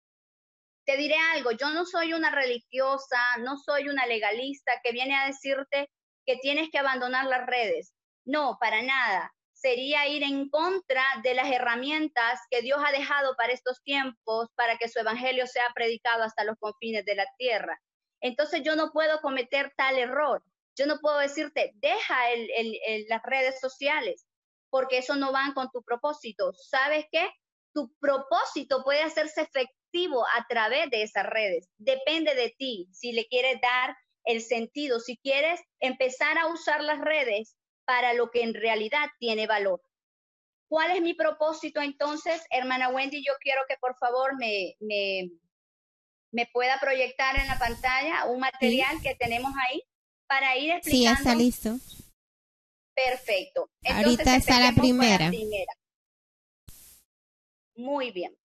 te 0.86 0.98
diré 0.98 1.16
algo, 1.34 1.52
yo 1.52 1.70
no 1.70 1.86
soy 1.86 2.14
una 2.14 2.30
religiosa, 2.30 3.38
no 3.40 3.58
soy 3.58 3.90
una 3.90 4.06
legalista 4.06 4.74
que 4.84 4.92
viene 4.92 5.16
a 5.16 5.28
decirte 5.28 5.90
que 6.26 6.38
tienes 6.38 6.70
que 6.72 6.80
abandonar 6.80 7.26
las 7.26 7.46
redes. 7.46 7.94
No, 8.26 8.58
para 8.60 8.82
nada. 8.82 9.34
Sería 9.54 10.08
ir 10.08 10.24
en 10.24 10.50
contra 10.50 11.04
de 11.24 11.34
las 11.36 11.50
herramientas 11.50 12.40
que 12.50 12.62
Dios 12.62 12.82
ha 12.86 12.92
dejado 12.92 13.36
para 13.36 13.54
estos 13.54 13.82
tiempos, 13.84 14.50
para 14.56 14.78
que 14.78 14.90
su 14.90 15.00
evangelio 15.00 15.48
sea 15.48 15.66
predicado 15.74 16.24
hasta 16.24 16.44
los 16.44 16.58
confines 16.60 17.06
de 17.06 17.16
la 17.16 17.26
tierra. 17.38 17.80
Entonces 18.20 18.62
yo 18.64 18.76
no 18.76 18.92
puedo 18.92 19.22
cometer 19.22 19.74
tal 19.78 19.98
error. 19.98 20.44
Yo 20.76 20.86
no 20.86 21.00
puedo 21.00 21.20
decirte, 21.20 21.72
deja 21.76 22.16
las 23.08 23.22
redes 23.24 23.60
sociales, 23.60 24.26
porque 24.70 24.98
eso 24.98 25.16
no 25.16 25.32
va 25.32 25.52
con 25.54 25.70
tu 25.72 25.84
propósito. 25.84 26.52
¿Sabes 26.54 27.06
qué? 27.12 27.30
Tu 27.74 27.94
propósito 28.00 28.84
puede 28.84 29.04
hacerse 29.04 29.42
efectivo 29.42 29.83
a 30.36 30.46
través 30.48 30.90
de 30.90 31.04
esas 31.04 31.26
redes. 31.26 31.70
Depende 31.78 32.36
de 32.36 32.54
ti 32.58 32.88
si 32.92 33.12
le 33.12 33.28
quieres 33.28 33.60
dar 33.62 33.96
el 34.26 34.42
sentido, 34.42 35.00
si 35.00 35.18
quieres 35.18 35.60
empezar 35.80 36.38
a 36.38 36.48
usar 36.48 36.82
las 36.84 37.00
redes 37.00 37.56
para 37.86 38.14
lo 38.14 38.32
que 38.32 38.42
en 38.42 38.54
realidad 38.54 39.08
tiene 39.20 39.48
valor. 39.48 39.82
¿Cuál 40.70 40.92
es 40.92 41.02
mi 41.02 41.14
propósito 41.14 41.82
entonces, 41.82 42.42
hermana 42.50 42.90
Wendy? 42.90 43.24
Yo 43.24 43.34
quiero 43.40 43.62
que 43.68 43.76
por 43.80 43.96
favor 43.98 44.36
me, 44.38 44.76
me, 44.80 45.30
me 46.32 46.48
pueda 46.48 46.80
proyectar 46.80 47.38
en 47.38 47.48
la 47.48 47.60
pantalla 47.60 48.26
un 48.26 48.40
material 48.40 49.02
que 49.04 49.16
tenemos 49.16 49.52
ahí 49.68 49.84
para 50.28 50.58
ir 50.58 50.72
explicando. 50.72 51.16
Sí, 51.16 51.22
está 51.22 51.36
listo. 51.36 51.78
Perfecto. 52.96 53.70
Ahorita 53.86 54.36
está 54.36 54.60
la 54.60 54.72
primera. 54.72 55.32
Muy 57.76 58.12
bien. 58.12 58.36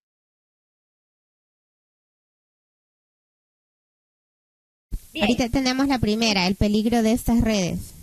Ahorita 5.21 5.49
tenemos 5.49 5.89
la 5.89 5.99
primera, 5.99 6.47
el 6.47 6.57
peligro 6.57 7.03
de 7.03 7.13
estas 7.13 7.41
redes. 7.41 7.95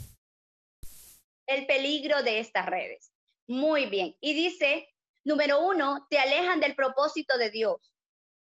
El 1.47 1.65
peligro 1.65 2.23
de 2.23 2.39
estas 2.39 2.65
redes. 2.65 3.11
Muy 3.47 3.85
bien. 3.85 4.15
Y 4.19 4.33
dice, 4.33 4.87
número 5.23 5.65
uno, 5.65 6.05
te 6.09 6.19
alejan 6.19 6.59
del 6.59 6.75
propósito 6.75 7.37
de 7.37 7.51
Dios. 7.51 7.93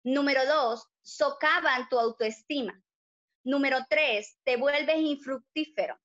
Número 0.05 0.47
dos, 0.47 0.87
socavan 1.03 1.89
tu 1.89 1.99
autoestima. 1.99 2.81
Número 3.45 3.79
tres, 3.89 4.37
te 4.45 4.57
vuelves 4.57 4.99
infructífero. 4.99 5.99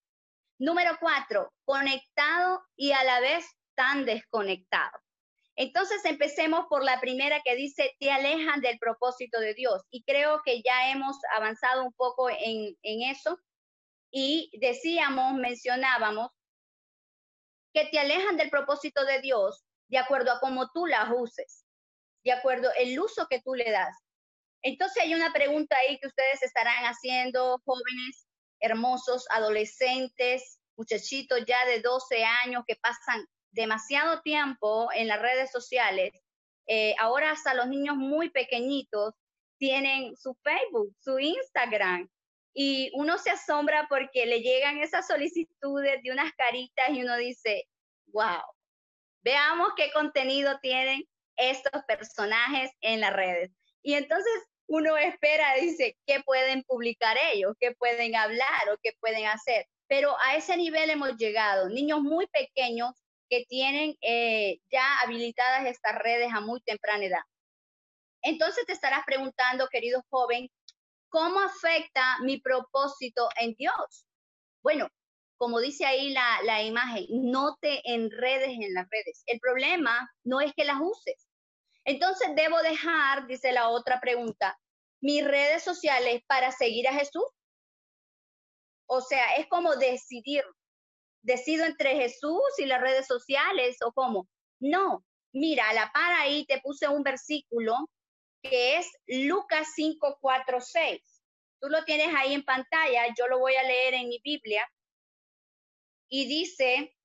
Número 0.57 0.97
cuatro, 0.99 1.53
conectado 1.63 2.61
y 2.75 2.91
a 2.91 3.03
la 3.03 3.21
vez 3.21 3.45
tan 3.75 4.05
desconectado. 4.05 4.99
Entonces 5.59 6.05
empecemos 6.05 6.67
por 6.69 6.85
la 6.85 7.01
primera 7.01 7.41
que 7.43 7.53
dice, 7.53 7.93
te 7.99 8.09
alejan 8.09 8.61
del 8.61 8.79
propósito 8.79 9.41
de 9.41 9.53
Dios. 9.53 9.81
Y 9.91 10.05
creo 10.05 10.41
que 10.45 10.61
ya 10.61 10.89
hemos 10.89 11.17
avanzado 11.35 11.83
un 11.83 11.91
poco 11.91 12.29
en, 12.29 12.77
eso. 12.81 13.37
Y 14.09 14.49
decíamos, 14.57 15.33
mencionábamos, 15.33 16.31
que 17.73 17.87
te 17.87 17.99
alejan 17.99 18.37
del 18.37 18.49
propósito 18.49 19.03
de 19.03 19.19
Dios 19.19 19.65
de 19.89 19.97
acuerdo 19.97 20.31
a 20.31 20.39
cómo 20.39 20.71
tú 20.71 20.85
las 20.85 21.09
uses, 21.13 21.65
de 22.23 22.31
acuerdo 22.31 22.69
el 22.77 22.97
uso 22.97 23.27
que 23.29 23.41
tú 23.41 23.53
le 23.53 23.69
das. 23.69 23.97
Entonces 24.61 25.03
hay 25.03 25.13
una 25.13 25.33
pregunta 25.33 25.75
ahí 25.75 25.99
que 25.99 26.07
ustedes 26.07 26.41
estarán 26.41 26.85
haciendo, 26.85 27.61
jóvenes, 27.65 28.27
hermosos, 28.61 29.25
adolescentes, 29.29 30.57
muchachitos 30.77 31.43
ya 31.45 31.65
de 31.65 31.81
12 31.81 32.23
años 32.23 32.63
que 32.65 32.77
pasan 32.77 33.27
demasiado 33.51 34.21
tiempo 34.21 34.89
en 34.93 35.07
las 35.07 35.21
redes 35.21 35.51
sociales, 35.51 36.11
eh, 36.67 36.95
ahora 36.99 37.31
hasta 37.31 37.53
los 37.53 37.67
niños 37.67 37.95
muy 37.95 38.29
pequeñitos 38.29 39.13
tienen 39.57 40.15
su 40.15 40.35
Facebook, 40.43 40.95
su 40.99 41.19
Instagram, 41.19 42.07
y 42.53 42.91
uno 42.93 43.17
se 43.17 43.31
asombra 43.31 43.87
porque 43.89 44.25
le 44.25 44.41
llegan 44.41 44.79
esas 44.79 45.07
solicitudes 45.07 46.01
de 46.03 46.11
unas 46.11 46.31
caritas 46.33 46.89
y 46.89 47.03
uno 47.03 47.15
dice, 47.17 47.65
wow, 48.07 48.41
veamos 49.21 49.69
qué 49.75 49.91
contenido 49.91 50.59
tienen 50.61 51.03
estos 51.37 51.83
personajes 51.87 52.71
en 52.81 53.01
las 53.01 53.13
redes. 53.13 53.51
Y 53.81 53.93
entonces 53.93 54.33
uno 54.67 54.97
espera, 54.97 55.55
dice, 55.55 55.97
¿qué 56.05 56.21
pueden 56.21 56.63
publicar 56.63 57.17
ellos? 57.33 57.53
¿Qué 57.59 57.73
pueden 57.75 58.15
hablar 58.15 58.69
o 58.73 58.77
qué 58.83 58.91
pueden 58.99 59.25
hacer? 59.25 59.65
Pero 59.87 60.15
a 60.21 60.35
ese 60.35 60.57
nivel 60.57 60.89
hemos 60.89 61.17
llegado. 61.17 61.69
Niños 61.69 62.01
muy 62.01 62.27
pequeños 62.27 62.91
que 63.29 63.45
tienen 63.47 63.95
eh, 64.01 64.57
ya 64.71 64.99
habilitadas 65.03 65.65
estas 65.67 65.95
redes 65.99 66.29
a 66.33 66.41
muy 66.41 66.61
temprana 66.61 67.05
edad. 67.05 67.23
Entonces 68.21 68.65
te 68.65 68.73
estarás 68.73 69.03
preguntando, 69.05 69.67
querido 69.69 70.03
joven, 70.09 70.49
¿cómo 71.09 71.39
afecta 71.39 72.17
mi 72.23 72.39
propósito 72.39 73.29
en 73.39 73.53
Dios? 73.55 74.05
Bueno, 74.61 74.89
como 75.37 75.59
dice 75.59 75.85
ahí 75.85 76.09
la, 76.09 76.41
la 76.43 76.63
imagen, 76.63 77.05
no 77.09 77.55
te 77.61 77.81
enredes 77.85 78.49
en 78.49 78.73
las 78.73 78.87
redes. 78.89 79.23
El 79.25 79.39
problema 79.39 80.11
no 80.25 80.41
es 80.41 80.51
que 80.53 80.65
las 80.65 80.77
uses. 80.81 81.27
Entonces 81.85 82.29
debo 82.35 82.61
dejar, 82.61 83.25
dice 83.25 83.53
la 83.53 83.69
otra 83.69 84.01
pregunta, 84.01 84.59
mis 85.01 85.23
redes 85.23 85.63
sociales 85.63 86.21
para 86.27 86.51
seguir 86.51 86.87
a 86.87 86.93
Jesús. 86.93 87.25
O 88.85 89.01
sea, 89.01 89.35
es 89.35 89.47
como 89.47 89.75
decidir, 89.75 90.43
decido 91.21 91.65
entre 91.65 91.95
Jesús 91.95 92.41
y 92.57 92.65
las 92.65 92.81
redes 92.81 93.07
sociales 93.07 93.77
o 93.85 93.91
cómo. 93.91 94.27
No, 94.59 95.05
mira, 95.33 95.69
a 95.69 95.73
la 95.73 95.91
par 95.91 96.13
ahí 96.13 96.45
te 96.45 96.59
puse 96.61 96.87
un 96.87 97.03
versículo 97.03 97.75
que 98.41 98.77
es 98.77 98.87
Lucas 99.07 99.67
5, 99.75 100.17
4, 100.21 100.61
6. 100.61 101.01
Tú 101.61 101.69
lo 101.69 101.83
tienes 101.83 102.13
ahí 102.15 102.33
en 102.33 102.43
pantalla, 102.43 103.13
yo 103.17 103.27
lo 103.27 103.39
voy 103.39 103.55
a 103.55 103.63
leer 103.63 103.95
en 103.95 104.07
mi 104.07 104.19
Biblia. 104.23 104.65
Y 106.09 106.25
dice, 106.25 106.95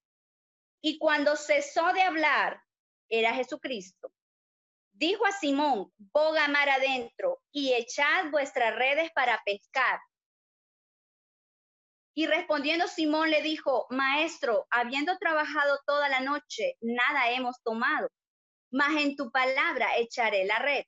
y 0.81 0.99
cuando 0.99 1.37
cesó 1.37 1.93
de 1.93 2.03
hablar, 2.03 2.63
era 3.09 3.35
Jesucristo. 3.35 4.13
Dijo 4.93 5.27
a 5.27 5.33
Simón, 5.33 5.93
boga 5.97 6.47
mar 6.49 6.69
adentro 6.69 7.41
y 7.51 7.75
echad 7.75 8.31
vuestras 8.31 8.77
redes 8.77 9.11
para 9.13 9.43
pescar. 9.45 9.99
Y 12.17 12.27
respondiendo 12.27 12.87
Simón 12.87 13.31
le 13.31 13.43
dijo, 13.43 13.87
Maestro, 13.91 14.67
habiendo 14.71 15.19
trabajado 15.19 15.81
toda 15.85 16.09
la 16.09 16.21
noche, 16.21 16.77
nada 16.81 17.31
hemos 17.31 17.61
tomado, 17.65 18.09
mas 18.71 18.97
en 19.03 19.17
tu 19.17 19.33
palabra 19.33 19.97
echaré 19.97 20.45
la 20.45 20.61
red. 20.61 20.85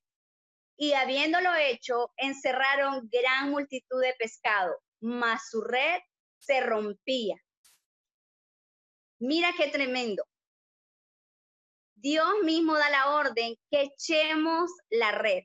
Y 0.78 0.92
habiéndolo 0.92 1.54
hecho, 1.56 2.12
encerraron 2.16 3.08
gran 3.10 3.50
multitud 3.50 4.00
de 4.00 4.14
pescado, 4.18 4.76
mas 5.00 5.48
su 5.50 5.62
red 5.62 6.00
se 6.38 6.60
rompía. 6.60 7.36
Mira 9.18 9.52
qué 9.56 9.68
tremendo. 9.68 10.24
Dios 11.94 12.34
mismo 12.44 12.74
da 12.74 12.90
la 12.90 13.16
orden 13.16 13.56
que 13.70 13.82
echemos 13.82 14.70
la 14.90 15.10
red. 15.10 15.44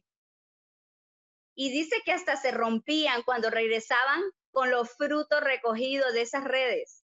Y 1.56 1.72
dice 1.72 1.96
que 2.06 2.12
hasta 2.12 2.36
se 2.36 2.52
rompían 2.52 3.24
cuando 3.24 3.50
regresaban 3.50 4.22
con 4.52 4.70
los 4.70 4.90
frutos 4.96 5.42
recogidos 5.42 6.14
de 6.14 6.22
esas 6.22 6.44
redes. 6.44 7.04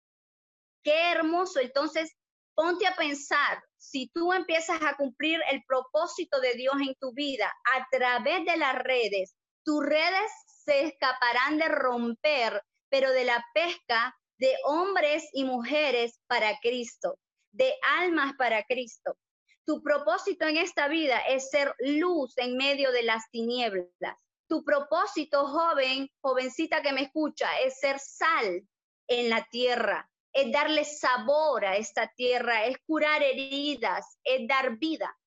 Qué 0.83 1.13
hermoso. 1.13 1.61
Entonces, 1.61 2.13
ponte 2.55 2.87
a 2.87 2.97
pensar, 2.97 3.63
si 3.79 4.09
tú 4.09 4.33
empiezas 4.33 4.81
a 4.83 4.97
cumplir 4.97 5.41
el 5.51 5.63
propósito 5.67 6.41
de 6.41 6.55
Dios 6.55 6.75
en 6.81 6.95
tu 7.01 7.13
vida 7.13 7.53
a 7.75 7.87
través 7.91 8.45
de 8.45 8.57
las 8.57 8.75
redes, 8.75 9.35
tus 9.65 9.85
redes 9.85 10.31
se 10.65 10.83
escaparán 10.83 11.59
de 11.59 11.69
romper, 11.69 12.63
pero 12.89 13.11
de 13.11 13.25
la 13.25 13.45
pesca 13.55 14.15
de 14.39 14.55
hombres 14.65 15.29
y 15.33 15.45
mujeres 15.45 16.21
para 16.27 16.59
Cristo, 16.61 17.19
de 17.53 17.73
almas 17.99 18.33
para 18.37 18.65
Cristo. 18.65 19.17
Tu 19.65 19.81
propósito 19.83 20.47
en 20.47 20.57
esta 20.57 20.89
vida 20.89 21.21
es 21.29 21.51
ser 21.51 21.75
luz 21.79 22.37
en 22.39 22.57
medio 22.57 22.91
de 22.91 23.05
las 23.05 23.23
tinieblas. 23.31 24.17
Tu 24.53 24.63
propósito, 24.63 25.47
joven, 25.47 26.11
jovencita 26.21 26.83
que 26.83 26.93
me 26.93 27.05
escucha, 27.05 27.49
es 27.61 27.81
ser 27.81 27.99
sal 27.99 28.69
en 29.09 29.31
la 29.31 29.49
tierra, 29.51 30.11
es 30.31 30.53
darle 30.53 30.85
sabor 30.85 31.65
a 31.65 31.79
esta 31.79 32.13
tierra, 32.17 32.67
es 32.67 32.77
curar 32.87 33.23
heridas, 33.23 34.19
es 34.23 34.47
dar 34.47 34.77
vida. 34.77 35.19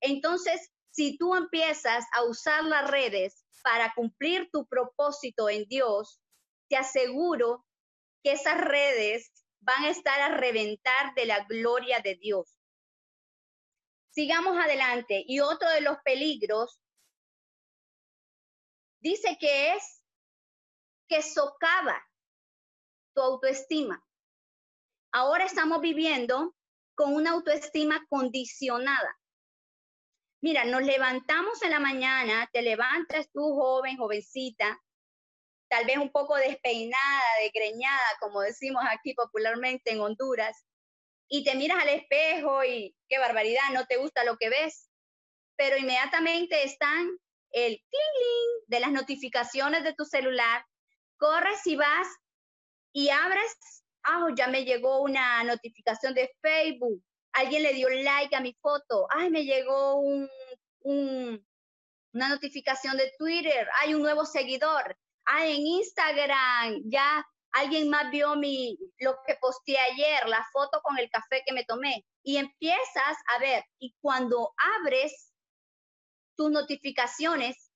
Entonces, 0.00 0.72
si 0.90 1.18
tú 1.18 1.34
empiezas 1.34 2.06
a 2.14 2.22
usar 2.24 2.64
las 2.64 2.90
redes 2.90 3.44
para 3.62 3.92
cumplir 3.94 4.48
tu 4.50 4.66
propósito 4.66 5.50
en 5.50 5.66
Dios, 5.66 6.22
te 6.70 6.78
aseguro 6.78 7.66
que 8.22 8.32
esas 8.32 8.58
redes 8.58 9.30
van 9.60 9.84
a 9.84 9.90
estar 9.90 10.18
a 10.22 10.38
reventar 10.38 11.14
de 11.14 11.26
la 11.26 11.44
gloria 11.44 12.00
de 12.00 12.14
Dios. 12.14 12.56
Sigamos 14.08 14.56
adelante. 14.56 15.22
Y 15.26 15.40
otro 15.40 15.68
de 15.68 15.82
los 15.82 15.98
peligros 16.02 16.80
dice 19.04 19.36
que 19.38 19.74
es 19.74 20.02
que 21.08 21.22
socava 21.22 22.02
tu 23.14 23.20
autoestima. 23.20 24.02
Ahora 25.12 25.44
estamos 25.44 25.80
viviendo 25.82 26.56
con 26.96 27.14
una 27.14 27.32
autoestima 27.32 28.04
condicionada. 28.08 29.20
Mira, 30.42 30.64
nos 30.64 30.82
levantamos 30.82 31.62
en 31.62 31.70
la 31.70 31.80
mañana, 31.80 32.48
te 32.52 32.62
levantas 32.62 33.30
tú 33.30 33.54
joven, 33.54 33.98
jovencita, 33.98 34.82
tal 35.68 35.84
vez 35.84 35.98
un 35.98 36.10
poco 36.10 36.36
despeinada, 36.36 37.22
desgreñada, 37.42 38.06
como 38.20 38.40
decimos 38.40 38.82
aquí 38.90 39.14
popularmente 39.14 39.92
en 39.92 40.00
Honduras, 40.00 40.64
y 41.28 41.44
te 41.44 41.54
miras 41.54 41.82
al 41.82 41.90
espejo 41.90 42.64
y 42.64 42.96
qué 43.08 43.18
barbaridad, 43.18 43.70
no 43.72 43.86
te 43.86 43.96
gusta 43.96 44.24
lo 44.24 44.36
que 44.36 44.48
ves, 44.48 44.90
pero 45.56 45.76
inmediatamente 45.76 46.64
están 46.64 47.18
el 47.54 47.80
cling 47.88 48.66
de 48.66 48.80
las 48.80 48.90
notificaciones 48.90 49.84
de 49.84 49.94
tu 49.94 50.04
celular, 50.04 50.66
corres 51.16 51.64
y 51.66 51.76
vas 51.76 52.08
y 52.92 53.08
abres, 53.10 53.56
ah, 54.02 54.26
ya 54.36 54.48
me 54.48 54.64
llegó 54.64 55.00
una 55.02 55.42
notificación 55.44 56.14
de 56.14 56.30
Facebook, 56.42 57.00
alguien 57.32 57.62
le 57.62 57.72
dio 57.72 57.88
like 57.88 58.34
a 58.34 58.40
mi 58.40 58.54
foto, 58.60 59.06
ay, 59.10 59.30
me 59.30 59.44
llegó 59.44 60.00
un, 60.00 60.28
una 60.82 62.28
notificación 62.28 62.96
de 62.96 63.12
Twitter, 63.18 63.68
hay 63.80 63.94
un 63.94 64.02
nuevo 64.02 64.24
seguidor, 64.24 64.96
ay, 65.24 65.56
en 65.56 65.66
Instagram 65.66 66.82
ya 66.86 67.24
alguien 67.52 67.88
más 67.88 68.10
vio 68.10 68.34
mi, 68.34 68.76
lo 68.98 69.16
que 69.24 69.36
posteé 69.40 69.78
ayer, 69.78 70.28
la 70.28 70.44
foto 70.52 70.80
con 70.82 70.98
el 70.98 71.08
café 71.08 71.42
que 71.46 71.52
me 71.52 71.64
tomé, 71.64 72.04
y 72.24 72.36
empiezas 72.36 73.16
a 73.28 73.38
ver, 73.38 73.64
y 73.78 73.94
cuando 74.00 74.52
abres 74.80 75.33
tus 76.36 76.50
notificaciones, 76.50 77.70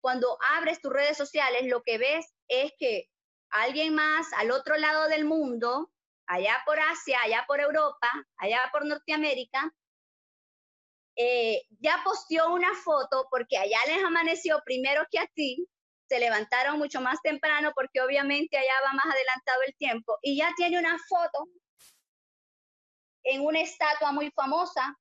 cuando 0.00 0.38
abres 0.56 0.80
tus 0.80 0.92
redes 0.92 1.16
sociales, 1.16 1.62
lo 1.66 1.82
que 1.82 1.98
ves 1.98 2.26
es 2.48 2.72
que 2.78 3.08
alguien 3.50 3.94
más 3.94 4.32
al 4.34 4.50
otro 4.50 4.76
lado 4.76 5.08
del 5.08 5.24
mundo, 5.24 5.90
allá 6.26 6.62
por 6.64 6.78
Asia, 6.78 7.20
allá 7.22 7.44
por 7.46 7.60
Europa, 7.60 8.10
allá 8.36 8.60
por 8.72 8.86
Norteamérica, 8.86 9.72
eh, 11.16 11.62
ya 11.80 12.00
posteó 12.04 12.52
una 12.52 12.72
foto 12.74 13.26
porque 13.30 13.58
allá 13.58 13.78
les 13.88 14.04
amaneció 14.04 14.60
primero 14.64 15.04
que 15.10 15.18
a 15.18 15.26
ti, 15.26 15.66
se 16.08 16.18
levantaron 16.18 16.78
mucho 16.78 17.00
más 17.00 17.20
temprano 17.22 17.72
porque 17.74 18.00
obviamente 18.00 18.56
allá 18.56 18.72
va 18.84 18.92
más 18.92 19.06
adelantado 19.06 19.62
el 19.66 19.74
tiempo 19.76 20.16
y 20.22 20.38
ya 20.38 20.52
tiene 20.56 20.78
una 20.78 20.96
foto 21.08 21.48
en 23.24 23.44
una 23.44 23.60
estatua 23.60 24.12
muy 24.12 24.30
famosa 24.30 24.96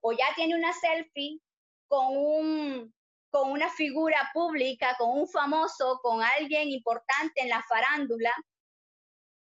o 0.00 0.12
ya 0.12 0.34
tiene 0.34 0.56
una 0.56 0.72
selfie 0.72 1.40
con 1.88 2.16
un 2.16 2.94
con 3.30 3.50
una 3.50 3.68
figura 3.70 4.30
pública, 4.32 4.96
con 4.98 5.18
un 5.18 5.28
famoso, 5.28 6.00
con 6.02 6.22
alguien 6.22 6.70
importante 6.70 7.42
en 7.42 7.50
la 7.50 7.62
farándula, 7.68 8.32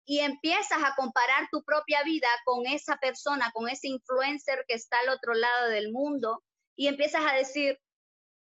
y 0.06 0.20
empiezas 0.20 0.84
a 0.84 0.94
comparar 0.96 1.48
tu 1.52 1.64
propia 1.64 2.04
vida 2.04 2.28
con 2.46 2.66
esa 2.66 2.98
persona, 2.98 3.52
con 3.54 3.70
ese 3.70 3.88
influencer 3.88 4.66
que 4.68 4.76
está 4.76 5.00
al 5.00 5.10
otro 5.10 5.34
lado 5.34 5.70
del 5.70 5.92
mundo, 5.92 6.44
y 6.76 6.88
empiezas 6.88 7.24
a 7.26 7.34
decir, 7.34 7.80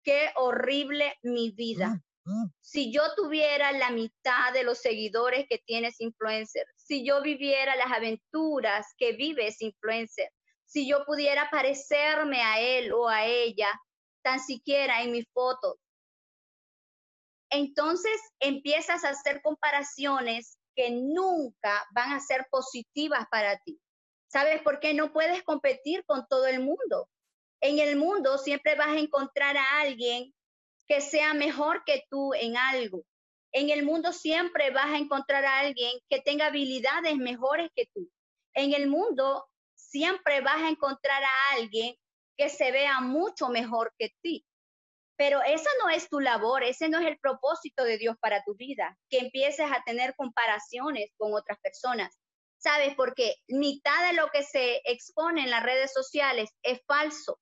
qué 0.02 0.30
horrible 0.36 1.16
mi 1.22 1.50
vida. 1.50 2.02
Si 2.60 2.92
yo 2.92 3.02
tuviera 3.16 3.72
la 3.72 3.90
mitad 3.90 4.52
de 4.52 4.62
los 4.62 4.78
seguidores 4.78 5.46
que 5.48 5.58
tienes 5.64 5.98
influencer, 6.00 6.66
si 6.76 7.02
yo 7.02 7.22
viviera 7.22 7.74
las 7.76 7.90
aventuras 7.90 8.86
que 8.98 9.12
vive 9.12 9.46
ese 9.46 9.66
influencer, 9.66 10.30
si 10.66 10.86
yo 10.86 11.06
pudiera 11.06 11.48
parecerme 11.50 12.42
a 12.42 12.60
él 12.60 12.92
o 12.92 13.08
a 13.08 13.24
ella, 13.24 13.68
tan 14.22 14.40
siquiera 14.40 15.02
en 15.02 15.12
mis 15.12 15.26
fotos. 15.32 15.76
Entonces 17.50 18.20
empiezas 18.40 19.04
a 19.04 19.10
hacer 19.10 19.40
comparaciones 19.42 20.58
que 20.74 20.90
nunca 20.90 21.86
van 21.92 22.12
a 22.12 22.20
ser 22.20 22.46
positivas 22.50 23.26
para 23.30 23.58
ti. 23.58 23.80
¿Sabes 24.28 24.60
por 24.62 24.80
qué 24.80 24.92
no 24.92 25.12
puedes 25.12 25.42
competir 25.42 26.04
con 26.04 26.26
todo 26.28 26.46
el 26.46 26.60
mundo? 26.60 27.08
En 27.60 27.78
el 27.78 27.96
mundo 27.96 28.38
siempre 28.38 28.74
vas 28.76 28.88
a 28.88 28.98
encontrar 28.98 29.56
a 29.56 29.80
alguien 29.80 30.32
que 30.86 31.00
sea 31.00 31.34
mejor 31.34 31.82
que 31.84 32.04
tú 32.10 32.34
en 32.34 32.56
algo. 32.56 33.04
En 33.52 33.70
el 33.70 33.82
mundo 33.84 34.12
siempre 34.12 34.70
vas 34.70 34.86
a 34.86 34.98
encontrar 34.98 35.44
a 35.44 35.60
alguien 35.60 35.98
que 36.08 36.20
tenga 36.20 36.46
habilidades 36.46 37.16
mejores 37.16 37.70
que 37.74 37.86
tú. 37.94 38.08
En 38.54 38.74
el 38.74 38.88
mundo 38.88 39.46
siempre 39.74 40.40
vas 40.42 40.62
a 40.62 40.68
encontrar 40.68 41.22
a 41.22 41.54
alguien 41.56 41.96
que 42.38 42.48
se 42.48 42.70
vea 42.72 43.00
mucho 43.00 43.48
mejor 43.48 43.92
que 43.98 44.14
ti. 44.22 44.46
Pero 45.16 45.42
esa 45.42 45.68
no 45.82 45.90
es 45.90 46.08
tu 46.08 46.20
labor, 46.20 46.62
ese 46.62 46.88
no 46.88 47.00
es 47.00 47.06
el 47.06 47.18
propósito 47.18 47.82
de 47.82 47.98
Dios 47.98 48.16
para 48.20 48.44
tu 48.44 48.54
vida, 48.54 48.96
que 49.10 49.18
empieces 49.18 49.66
a 49.70 49.82
tener 49.84 50.14
comparaciones 50.14 51.10
con 51.18 51.34
otras 51.34 51.58
personas. 51.58 52.16
¿Sabes? 52.58 52.94
Porque 52.94 53.36
mitad 53.48 54.06
de 54.06 54.14
lo 54.14 54.30
que 54.30 54.42
se 54.42 54.80
expone 54.84 55.42
en 55.42 55.50
las 55.50 55.62
redes 55.62 55.92
sociales 55.92 56.50
es 56.62 56.80
falso. 56.86 57.40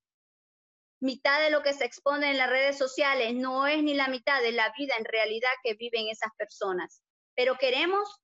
Mitad 1.00 1.40
de 1.40 1.50
lo 1.50 1.62
que 1.62 1.74
se 1.74 1.85
expone 1.85 2.30
en 2.30 2.38
las 2.38 2.50
redes 2.50 2.76
sociales 2.76 3.35
no 3.35 3.66
es 3.66 3.82
ni 3.82 3.94
la 3.94 4.09
mitad 4.09 4.40
de 4.42 4.52
la 4.52 4.72
vida 4.76 4.94
en 4.98 5.04
realidad 5.04 5.50
que 5.62 5.74
viven 5.74 6.09
esas 6.09 6.32
personas. 6.37 7.02
Pero 7.35 7.56
queremos 7.56 8.20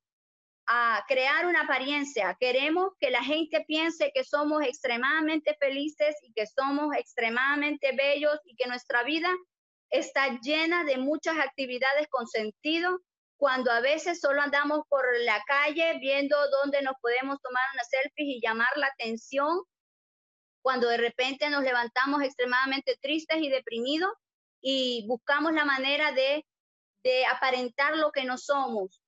a 0.66 1.04
crear 1.08 1.46
una 1.46 1.62
apariencia. 1.62 2.36
Queremos 2.38 2.92
que 3.00 3.10
la 3.10 3.22
gente 3.22 3.64
piense 3.66 4.12
que 4.14 4.24
somos 4.24 4.62
extremadamente 4.64 5.56
felices 5.58 6.16
y 6.22 6.32
que 6.32 6.46
somos 6.46 6.94
extremadamente 6.96 7.92
bellos 7.96 8.38
y 8.44 8.54
que 8.56 8.68
nuestra 8.68 9.02
vida 9.02 9.28
está 9.90 10.38
llena 10.40 10.84
de 10.84 10.96
muchas 10.98 11.38
actividades 11.38 12.06
con 12.08 12.26
sentido, 12.26 13.00
cuando 13.36 13.72
a 13.72 13.80
veces 13.80 14.20
solo 14.20 14.40
andamos 14.40 14.82
por 14.88 15.04
la 15.20 15.42
calle 15.46 15.98
viendo 15.98 16.36
dónde 16.62 16.80
nos 16.80 16.94
podemos 17.00 17.40
tomar 17.42 17.64
una 17.74 17.82
selfie 17.82 18.36
y 18.36 18.40
llamar 18.40 18.70
la 18.76 18.86
atención, 18.86 19.62
cuando 20.62 20.88
de 20.88 20.96
repente 20.96 21.50
nos 21.50 21.64
levantamos 21.64 22.22
extremadamente 22.22 22.96
tristes 23.02 23.38
y 23.38 23.50
deprimidos 23.50 24.12
y 24.62 25.04
buscamos 25.08 25.52
la 25.52 25.64
manera 25.64 26.12
de, 26.12 26.46
de 27.02 27.26
aparentar 27.26 27.96
lo 27.96 28.12
que 28.12 28.24
no 28.24 28.38
somos 28.38 29.01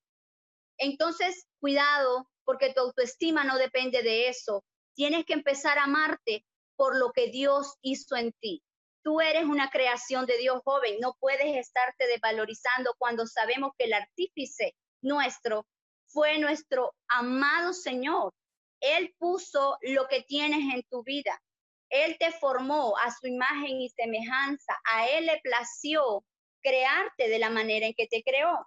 entonces, 0.79 1.47
cuidado, 1.61 2.29
porque 2.45 2.73
tu 2.73 2.81
autoestima 2.81 3.45
no 3.45 3.57
depende 3.57 4.03
de 4.03 4.29
eso. 4.29 4.65
Tienes 4.95 5.25
que 5.25 5.33
empezar 5.33 5.79
a 5.79 5.85
amarte 5.85 6.45
por 6.77 6.97
lo 6.97 7.13
que 7.13 7.29
Dios 7.29 7.75
hizo 7.83 8.17
en 8.17 8.33
ti. 8.41 8.63
Tú 9.03 9.21
eres 9.21 9.45
una 9.45 9.71
creación 9.71 10.27
de 10.27 10.39
Dios 10.39 10.61
joven, 10.65 10.99
no 11.01 11.15
puedes 11.21 11.57
estarte 11.57 12.07
desvalorizando 12.07 12.95
cuando 12.99 13.27
sabemos 13.27 13.73
que 13.79 13.85
el 13.85 13.93
artífice 13.93 14.75
nuestro 15.03 15.67
fue 16.07 16.39
nuestro 16.39 16.95
amado 17.09 17.73
Señor. 17.73 18.33
Él 18.81 19.15
puso 19.19 19.77
lo 19.83 20.07
que 20.09 20.23
tienes 20.23 20.75
en 20.75 20.83
tu 20.91 21.03
vida. 21.03 21.43
Él 21.91 22.17
te 22.19 22.33
formó 22.33 22.97
a 22.99 23.11
su 23.11 23.27
imagen 23.27 23.81
y 23.81 23.91
semejanza. 23.91 24.75
A 24.85 25.09
Él 25.09 25.27
le 25.27 25.41
plació 25.43 26.25
crearte 26.63 27.29
de 27.29 27.39
la 27.39 27.51
manera 27.51 27.87
en 27.87 27.95
que 27.95 28.07
te 28.07 28.23
creó. 28.23 28.67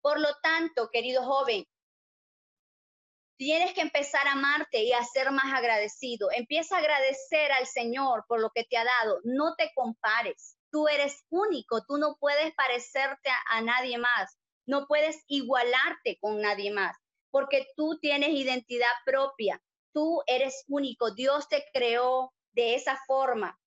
Por 0.00 0.20
lo 0.20 0.28
tanto, 0.42 0.88
querido 0.90 1.22
joven, 1.24 1.64
tienes 3.38 3.72
que 3.72 3.80
empezar 3.80 4.26
a 4.26 4.32
amarte 4.32 4.82
y 4.82 4.92
a 4.92 5.02
ser 5.04 5.30
más 5.30 5.52
agradecido. 5.54 6.28
Empieza 6.32 6.76
a 6.76 6.80
agradecer 6.80 7.52
al 7.52 7.66
Señor 7.66 8.24
por 8.28 8.40
lo 8.40 8.50
que 8.50 8.64
te 8.64 8.76
ha 8.76 8.84
dado. 8.84 9.20
No 9.24 9.54
te 9.56 9.70
compares. 9.74 10.56
Tú 10.70 10.88
eres 10.88 11.24
único. 11.30 11.82
Tú 11.86 11.98
no 11.98 12.16
puedes 12.18 12.52
parecerte 12.54 13.30
a, 13.50 13.62
nadie 13.62 13.98
más. 13.98 14.36
No 14.66 14.86
puedes 14.86 15.22
igualarte 15.28 16.18
con 16.20 16.40
nadie 16.42 16.70
más 16.70 16.96
porque 17.30 17.66
tú 17.76 17.98
tienes 18.00 18.30
identidad 18.30 18.86
propia. 19.04 19.62
Tú 19.92 20.22
eres 20.26 20.64
único. 20.68 21.14
Dios 21.14 21.48
te 21.48 21.64
creó 21.72 22.32
de 22.52 22.74
esa 22.74 22.98
forma. 23.06 23.58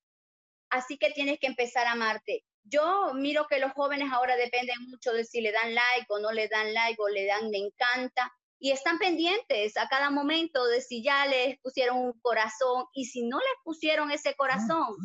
Así 0.70 0.98
que 0.98 1.12
tienes 1.12 1.40
que 1.40 1.48
empezar 1.48 1.88
a 1.88 1.94
amarte 1.94 2.44
yo 2.64 3.14
miro 3.14 3.48
que 3.50 3.60
los 3.60 3.72
jóvenes 3.74 4.12
ahora 4.12 4.36
dependen 4.36 4.78
mucho 4.90 5.12
de 5.14 5.26
si 5.26 5.42
le 5.42 5.52
dan 5.52 5.74
like 5.74 6.06
o 6.10 6.20
no 6.20 6.32
le 6.32 6.48
dan 6.48 6.74
like 6.74 7.02
o 7.02 7.10
le 7.10 7.26
dan 7.26 7.50
me 7.50 7.58
encanta 7.58 8.32
y 8.60 8.72
están 8.72 9.00
pendientes 9.00 9.76
a 9.78 9.88
cada 9.88 10.12
momento 10.12 10.66
de 10.68 10.82
si 10.82 11.04
ya 11.04 11.26
les 11.26 11.60
pusieron 11.62 11.98
un 11.98 12.20
corazón 12.22 12.86
y 12.94 13.06
si 13.06 13.24
no 13.24 13.40
les 13.40 13.56
pusieron 13.64 14.12
ese 14.12 14.36
corazón. 14.36 14.96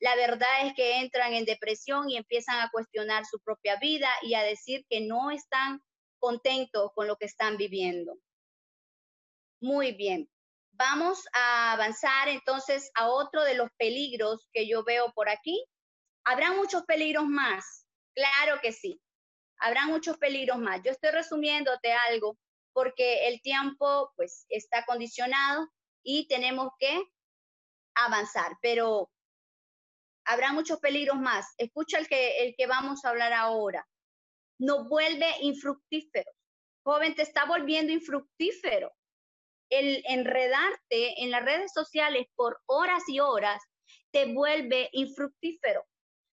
La 0.00 0.16
verdad 0.16 0.66
es 0.66 0.74
que 0.74 0.98
entran 0.98 1.32
en 1.32 1.44
depresión 1.44 2.10
y 2.10 2.16
empiezan 2.16 2.58
a 2.60 2.70
cuestionar 2.70 3.24
su 3.24 3.38
propia 3.38 3.76
vida 3.76 4.08
y 4.22 4.34
a 4.34 4.42
decir 4.42 4.84
que 4.90 5.00
no 5.00 5.30
están 5.30 5.80
contentos 6.18 6.90
con 6.96 7.06
lo 7.06 7.14
que 7.16 7.26
están 7.26 7.56
viviendo. 7.56 8.18
Muy 9.60 9.92
bien. 9.92 10.28
Vamos 10.72 11.24
a 11.34 11.72
avanzar 11.72 12.28
entonces 12.28 12.90
a 12.96 13.08
otro 13.08 13.44
de 13.44 13.54
los 13.54 13.70
peligros 13.78 14.48
que 14.52 14.66
yo 14.66 14.82
veo 14.82 15.12
por 15.14 15.28
aquí 15.28 15.64
Habrá 16.24 16.52
muchos 16.52 16.84
peligros 16.84 17.26
más, 17.26 17.86
claro 18.14 18.60
que 18.62 18.72
sí. 18.72 19.00
Habrá 19.58 19.86
muchos 19.86 20.18
peligros 20.18 20.58
más. 20.58 20.80
Yo 20.82 20.90
estoy 20.90 21.10
resumiéndote 21.10 21.92
algo 21.92 22.38
porque 22.72 23.28
el 23.28 23.40
tiempo 23.40 24.12
pues 24.16 24.46
está 24.48 24.84
condicionado 24.84 25.68
y 26.02 26.26
tenemos 26.26 26.70
que 26.78 27.02
avanzar, 27.94 28.56
pero 28.60 29.10
habrá 30.24 30.52
muchos 30.52 30.80
peligros 30.80 31.16
más. 31.16 31.46
Escucha 31.58 31.98
el 31.98 32.08
que, 32.08 32.44
el 32.44 32.54
que 32.56 32.66
vamos 32.66 33.04
a 33.04 33.10
hablar 33.10 33.32
ahora. 33.32 33.86
Nos 34.58 34.88
vuelve 34.88 35.26
infructíferos. 35.40 36.34
Joven, 36.84 37.14
te 37.14 37.22
está 37.22 37.44
volviendo 37.44 37.92
infructífero. 37.92 38.92
El 39.70 40.02
enredarte 40.06 41.22
en 41.22 41.30
las 41.30 41.44
redes 41.44 41.72
sociales 41.72 42.26
por 42.34 42.60
horas 42.66 43.02
y 43.08 43.20
horas 43.20 43.62
te 44.10 44.32
vuelve 44.32 44.88
infructífero. 44.92 45.84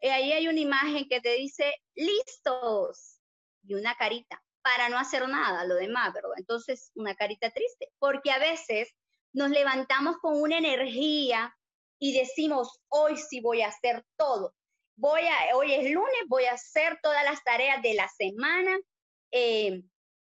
Y 0.05 0.09
ahí 0.09 0.33
hay 0.33 0.47
una 0.47 0.59
imagen 0.59 1.09
que 1.09 1.19
te 1.19 1.33
dice, 1.33 1.73
listos, 1.95 3.19
y 3.63 3.73
una 3.73 3.95
carita, 3.95 4.39
para 4.61 4.87
no 4.87 4.99
hacer 4.99 5.27
nada, 5.27 5.65
lo 5.65 5.73
demás, 5.73 6.13
¿verdad? 6.13 6.29
Entonces, 6.37 6.91
una 6.93 7.15
carita 7.15 7.49
triste, 7.49 7.89
porque 7.97 8.29
a 8.29 8.37
veces 8.37 8.93
nos 9.33 9.49
levantamos 9.49 10.17
con 10.17 10.39
una 10.39 10.59
energía 10.59 11.57
y 11.97 12.15
decimos, 12.19 12.81
hoy 12.89 13.17
sí 13.17 13.41
voy 13.41 13.63
a 13.63 13.69
hacer 13.69 14.05
todo. 14.15 14.53
Voy 14.95 15.21
a, 15.21 15.55
hoy 15.55 15.73
es 15.73 15.89
lunes, 15.89 16.21
voy 16.27 16.45
a 16.45 16.53
hacer 16.53 16.99
todas 17.01 17.23
las 17.23 17.43
tareas 17.43 17.81
de 17.81 17.95
la 17.95 18.07
semana 18.07 18.77
eh, 19.31 19.81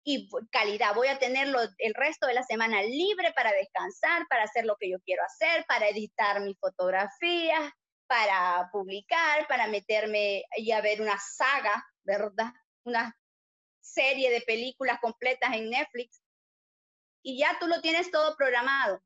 y 0.04 0.30
calidad. 0.50 0.96
Voy 0.96 1.10
a 1.10 1.20
tenerlo 1.20 1.60
el 1.78 1.94
resto 1.94 2.26
de 2.26 2.34
la 2.34 2.42
semana 2.42 2.82
libre 2.82 3.34
para 3.36 3.52
descansar, 3.52 4.26
para 4.30 4.46
hacer 4.46 4.66
lo 4.66 4.78
que 4.78 4.90
yo 4.90 4.98
quiero 5.02 5.22
hacer, 5.26 5.64
para 5.68 5.90
editar 5.90 6.42
mis 6.42 6.58
fotografías, 6.58 7.72
para 8.10 8.70
publicar, 8.72 9.48
para 9.48 9.68
meterme 9.68 10.44
y 10.58 10.72
a 10.72 10.82
ver 10.82 11.00
una 11.00 11.20
saga, 11.20 11.86
¿verdad? 12.04 12.52
Una 12.84 13.16
serie 13.80 14.32
de 14.32 14.42
películas 14.42 15.00
completas 15.00 15.54
en 15.54 15.70
Netflix. 15.70 16.22
Y 17.22 17.38
ya 17.38 17.58
tú 17.60 17.68
lo 17.68 17.82
tienes 17.82 18.10
todo 18.10 18.36
programado 18.36 19.00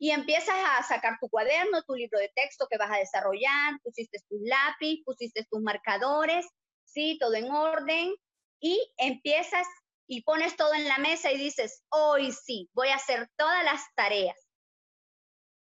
y 0.00 0.10
empiezas 0.12 0.56
a 0.66 0.82
sacar 0.82 1.18
tu 1.20 1.28
cuaderno, 1.28 1.82
tu 1.82 1.94
libro 1.94 2.18
de 2.18 2.32
texto 2.34 2.66
que 2.68 2.78
vas 2.78 2.90
a 2.90 2.98
desarrollar, 2.98 3.78
pusiste 3.84 4.18
tus 4.28 4.40
lápiz, 4.42 5.02
pusiste 5.04 5.46
tus 5.48 5.60
marcadores, 5.60 6.46
sí, 6.84 7.18
todo 7.20 7.34
en 7.34 7.50
orden 7.50 8.14
y 8.60 8.92
empiezas 8.96 9.68
y 10.08 10.22
pones 10.22 10.56
todo 10.56 10.72
en 10.74 10.88
la 10.88 10.98
mesa 10.98 11.30
y 11.30 11.36
dices, 11.36 11.84
hoy 11.90 12.32
sí, 12.32 12.68
voy 12.72 12.88
a 12.88 12.96
hacer 12.96 13.28
todas 13.36 13.62
las 13.62 13.82
tareas. 13.94 14.49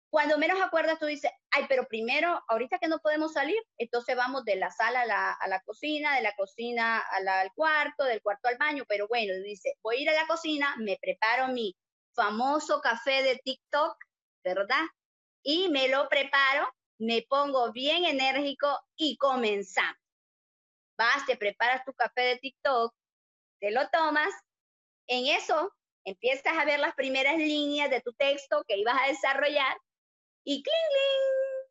Cuando 0.09 0.39
menos 0.39 0.59
acuerdas, 0.59 0.97
tú 0.97 1.05
dices, 1.05 1.31
ay, 1.51 1.65
pero 1.69 1.87
primero, 1.87 2.43
ahorita 2.47 2.79
que 2.79 2.87
no 2.87 2.99
podemos 2.99 3.33
salir, 3.33 3.61
entonces 3.77 4.15
vamos 4.15 4.43
de 4.43 4.55
la 4.55 4.71
sala 4.71 5.01
a 5.01 5.47
la, 5.47 5.61
cocina, 5.61 6.15
de 6.15 6.23
la 6.23 6.35
cocina 6.35 6.97
al 6.99 7.51
cuarto, 7.53 8.05
del 8.05 8.21
cuarto 8.21 8.47
al 8.47 8.57
baño, 8.57 8.85
pero 8.87 9.07
bueno, 9.07 9.33
dice, 9.43 9.75
voy 9.83 9.97
a 9.97 10.01
ir 10.01 10.09
a 10.09 10.13
la 10.13 10.25
cocina, 10.25 10.75
me 10.79 10.97
preparo 10.99 11.49
mi 11.49 11.75
famoso 12.15 12.81
café 12.81 13.21
de 13.21 13.37
TikTok, 13.37 13.97
¿verdad? 14.43 14.83
Y 15.43 15.69
me 15.69 15.87
lo 15.89 16.09
preparo, 16.09 16.67
me 16.97 17.25
pongo 17.29 17.71
bien 17.71 18.05
enérgico 18.05 18.79
y 18.95 19.15
comenzamos. 19.17 19.95
Vas, 20.97 21.25
te 21.27 21.37
preparas 21.37 21.85
tu 21.85 21.93
café 21.93 22.21
de 22.21 22.37
TikTok, 22.37 22.95
te 23.59 23.69
lo 23.69 23.87
tomas, 23.89 24.33
en 25.07 25.27
eso 25.27 25.71
empiezas 26.03 26.57
a 26.57 26.65
ver 26.65 26.79
las 26.79 26.95
primeras 26.95 27.37
líneas 27.37 27.91
de 27.91 28.01
tu 28.01 28.11
texto 28.13 28.63
que 28.67 28.77
ibas 28.77 28.95
a 28.99 29.07
desarrollar 29.07 29.77
y 30.49 30.63
cling, 30.63 30.73
cling. 30.89 31.69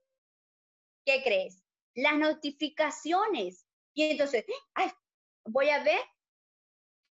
¿Qué 1.04 1.22
crees? 1.24 1.64
Las 1.94 2.16
notificaciones. 2.16 3.66
Y 3.92 4.04
entonces, 4.04 4.44
ay, 4.74 4.88
voy 5.46 5.68
a 5.70 5.82
ver 5.82 5.98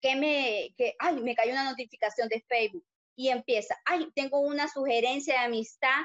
que 0.00 0.16
me, 0.16 0.74
que, 0.78 0.96
ay, 0.98 1.16
me 1.20 1.34
cayó 1.34 1.52
una 1.52 1.68
notificación 1.68 2.28
de 2.28 2.42
Facebook 2.48 2.86
y 3.14 3.28
empieza, 3.28 3.78
ay, 3.84 4.10
tengo 4.14 4.40
una 4.40 4.68
sugerencia 4.68 5.34
de 5.34 5.40
amistad 5.40 6.02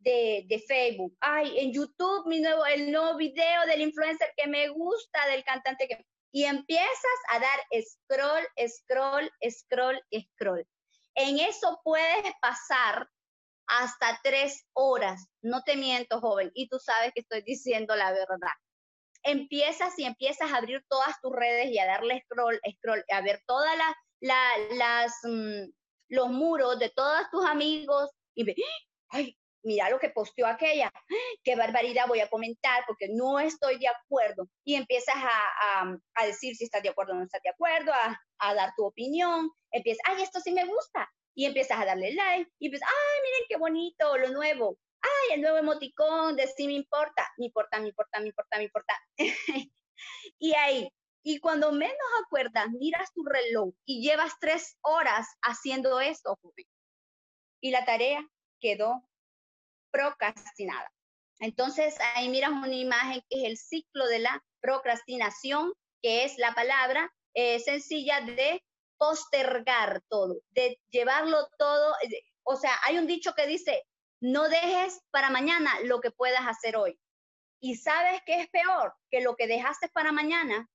de, 0.00 0.44
de, 0.46 0.58
Facebook, 0.58 1.16
ay, 1.20 1.58
en 1.58 1.72
YouTube, 1.72 2.26
mi 2.26 2.40
nuevo, 2.40 2.66
el 2.66 2.92
nuevo 2.92 3.16
video 3.16 3.64
del 3.66 3.80
influencer 3.80 4.30
que 4.36 4.46
me 4.46 4.68
gusta, 4.68 5.26
del 5.28 5.42
cantante 5.42 5.88
que... 5.88 6.04
Y 6.30 6.44
empiezas 6.44 7.18
a 7.30 7.38
dar 7.38 7.58
scroll, 7.82 8.46
scroll, 8.68 9.30
scroll, 9.48 10.02
scroll. 10.20 10.68
En 11.14 11.38
eso 11.38 11.80
puedes 11.82 12.30
pasar 12.42 13.08
hasta 13.68 14.18
tres 14.22 14.66
horas. 14.72 15.28
No 15.42 15.62
te 15.62 15.76
miento, 15.76 16.20
joven, 16.20 16.50
y 16.54 16.68
tú 16.68 16.78
sabes 16.78 17.12
que 17.14 17.20
estoy 17.20 17.42
diciendo 17.42 17.94
la 17.94 18.10
verdad. 18.12 18.52
Empiezas 19.22 19.98
y 19.98 20.04
empiezas 20.04 20.50
a 20.50 20.56
abrir 20.56 20.84
todas 20.88 21.20
tus 21.20 21.32
redes 21.32 21.70
y 21.70 21.78
a 21.78 21.86
darle 21.86 22.22
scroll, 22.24 22.60
scroll, 22.76 23.04
a 23.12 23.20
ver 23.20 23.42
todas 23.46 23.76
las, 23.76 23.94
las, 24.76 25.12
mm, 25.24 25.70
los 26.08 26.28
muros 26.30 26.78
de 26.78 26.90
todos 26.90 27.28
tus 27.30 27.44
amigos 27.44 28.10
y 28.34 28.44
ve, 28.44 28.54
ay, 29.10 29.36
mira 29.62 29.90
lo 29.90 29.98
que 29.98 30.10
posteó 30.10 30.46
aquella, 30.46 30.90
qué 31.44 31.56
barbaridad 31.56 32.06
voy 32.06 32.20
a 32.20 32.30
comentar 32.30 32.84
porque 32.86 33.08
no 33.10 33.38
estoy 33.38 33.78
de 33.78 33.88
acuerdo. 33.88 34.48
Y 34.64 34.76
empiezas 34.76 35.16
a, 35.16 35.98
a, 36.14 36.26
decir 36.26 36.56
si 36.56 36.64
estás 36.64 36.82
de 36.82 36.88
acuerdo 36.88 37.12
o 37.12 37.16
no 37.16 37.24
estás 37.24 37.42
de 37.42 37.50
acuerdo, 37.50 37.92
a, 37.92 38.18
a, 38.38 38.54
dar 38.54 38.72
tu 38.76 38.84
opinión, 38.86 39.50
empiezas, 39.70 40.02
ay, 40.06 40.22
esto 40.22 40.40
sí 40.40 40.52
me 40.52 40.64
gusta. 40.64 41.10
Y 41.38 41.44
empiezas 41.44 41.78
a 41.78 41.84
darle 41.84 42.12
like 42.14 42.50
y 42.58 42.66
empiezas, 42.66 42.88
ay, 42.88 43.22
miren 43.22 43.46
qué 43.48 43.56
bonito, 43.56 44.18
lo 44.18 44.28
nuevo. 44.30 44.76
Ay, 45.00 45.34
el 45.36 45.42
nuevo 45.42 45.58
emoticón 45.58 46.34
de 46.34 46.48
sí 46.48 46.66
me 46.66 46.72
importa, 46.72 47.28
me 47.36 47.46
importa, 47.46 47.78
me 47.78 47.88
importa, 47.88 48.18
me 48.18 48.26
importa, 48.26 48.56
me 48.56 48.64
importa. 48.64 48.94
y 50.40 50.54
ahí 50.54 50.88
y 51.22 51.40
cuando 51.40 51.72
menos 51.72 51.96
acuerdas, 52.24 52.70
miras 52.70 53.12
tu 53.12 53.22
reloj 53.22 53.74
y 53.84 54.00
llevas 54.00 54.32
tres 54.40 54.78
horas 54.80 55.26
haciendo 55.42 56.00
esto, 56.00 56.38
Y 57.60 57.70
la 57.70 57.84
tarea 57.84 58.26
quedó 58.60 59.06
procrastinada. 59.90 60.90
Entonces 61.40 61.98
ahí 62.14 62.30
miras 62.30 62.50
una 62.50 62.74
imagen 62.74 63.22
que 63.28 63.40
es 63.40 63.44
el 63.44 63.56
ciclo 63.58 64.06
de 64.06 64.20
la 64.20 64.42
procrastinación, 64.60 65.72
que 66.02 66.24
es 66.24 66.38
la 66.38 66.54
palabra 66.54 67.12
eh, 67.34 67.60
sencilla 67.60 68.22
de 68.22 68.62
postergar 68.98 70.02
todo, 70.08 70.40
de 70.50 70.80
llevarlo 70.90 71.48
todo. 71.58 71.94
O 72.42 72.56
sea, 72.56 72.72
hay 72.84 72.98
un 72.98 73.06
dicho 73.06 73.34
que 73.34 73.46
dice, 73.46 73.84
no 74.20 74.48
dejes 74.48 75.00
para 75.10 75.30
mañana 75.30 75.72
lo 75.84 76.00
que 76.00 76.10
puedas 76.10 76.46
hacer 76.46 76.76
hoy. 76.76 76.98
Y 77.60 77.76
sabes 77.76 78.20
que 78.26 78.40
es 78.40 78.48
peor 78.48 78.94
que 79.10 79.20
lo 79.20 79.36
que 79.36 79.46
dejaste 79.46 79.88
para 79.88 80.12
mañana 80.12 80.68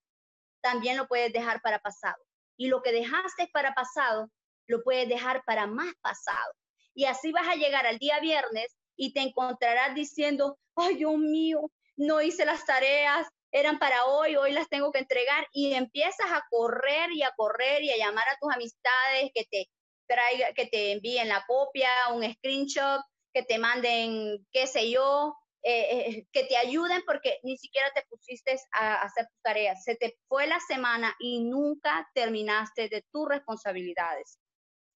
también 0.62 0.98
lo 0.98 1.08
puedes 1.08 1.32
dejar 1.32 1.62
para 1.62 1.80
pasado. 1.80 2.22
Y 2.58 2.68
lo 2.68 2.82
que 2.82 2.92
dejaste 2.92 3.50
para 3.52 3.74
pasado, 3.74 4.30
lo 4.68 4.84
puedes 4.84 5.08
dejar 5.08 5.44
para 5.46 5.68
más 5.68 5.94
pasado. 6.02 6.54
Y 6.94 7.06
así 7.06 7.32
vas 7.32 7.48
a 7.48 7.56
llegar 7.56 7.86
al 7.86 8.00
día 8.00 8.20
viernes 8.20 8.76
y 8.96 9.14
te 9.14 9.22
encontrarás 9.22 9.96
diciendo, 9.96 10.58
ay 10.76 10.96
Dios 10.96 11.18
mío, 11.18 11.72
no 11.96 12.22
hice 12.22 12.46
las 12.46 12.66
tareas, 12.66 13.28
eran 13.54 13.78
para 13.78 14.06
hoy, 14.06 14.36
hoy 14.36 14.52
las 14.52 14.68
tengo 14.68 14.92
que 14.92 15.00
entregar. 15.00 15.48
Y 15.54 15.74
empiezas 15.74 16.32
a 16.32 16.44
correr 16.50 17.12
y 17.12 17.22
a 17.24 17.32
correr 17.36 17.84
y 17.84 17.92
a 17.92 17.98
llamar 17.98 18.28
a 18.28 18.38
tus 18.42 18.52
amistades 18.52 19.32
que 19.34 19.46
te 19.46 19.70
traiga, 20.08 20.54
que 20.54 20.66
te 20.66 20.92
envíen 20.92 21.30
la 21.30 21.46
copia, 21.48 21.90
un 22.12 22.24
screenshot, 22.34 23.02
que 23.32 23.44
te 23.44 23.60
manden, 23.60 24.46
qué 24.52 24.68
sé 24.68 24.90
yo, 24.90 25.36
eh, 25.62 26.08
eh, 26.10 26.28
que 26.32 26.44
te 26.46 26.58
ayuden 26.58 27.04
porque 27.06 27.40
ni 27.44 27.58
siquiera 27.58 27.90
te 27.94 28.04
pusiste 28.10 28.60
a 28.72 29.02
hacer 29.04 29.28
tus 29.28 29.42
tareas. 29.44 29.84
Se 29.84 29.96
te 29.96 30.18
fue 30.28 30.48
la 30.48 30.60
semana 30.60 31.16
y 31.20 31.44
nunca 31.44 32.10
terminaste 32.16 32.90
de 32.90 33.06
tus 33.12 33.30
responsabilidades. 33.30 34.40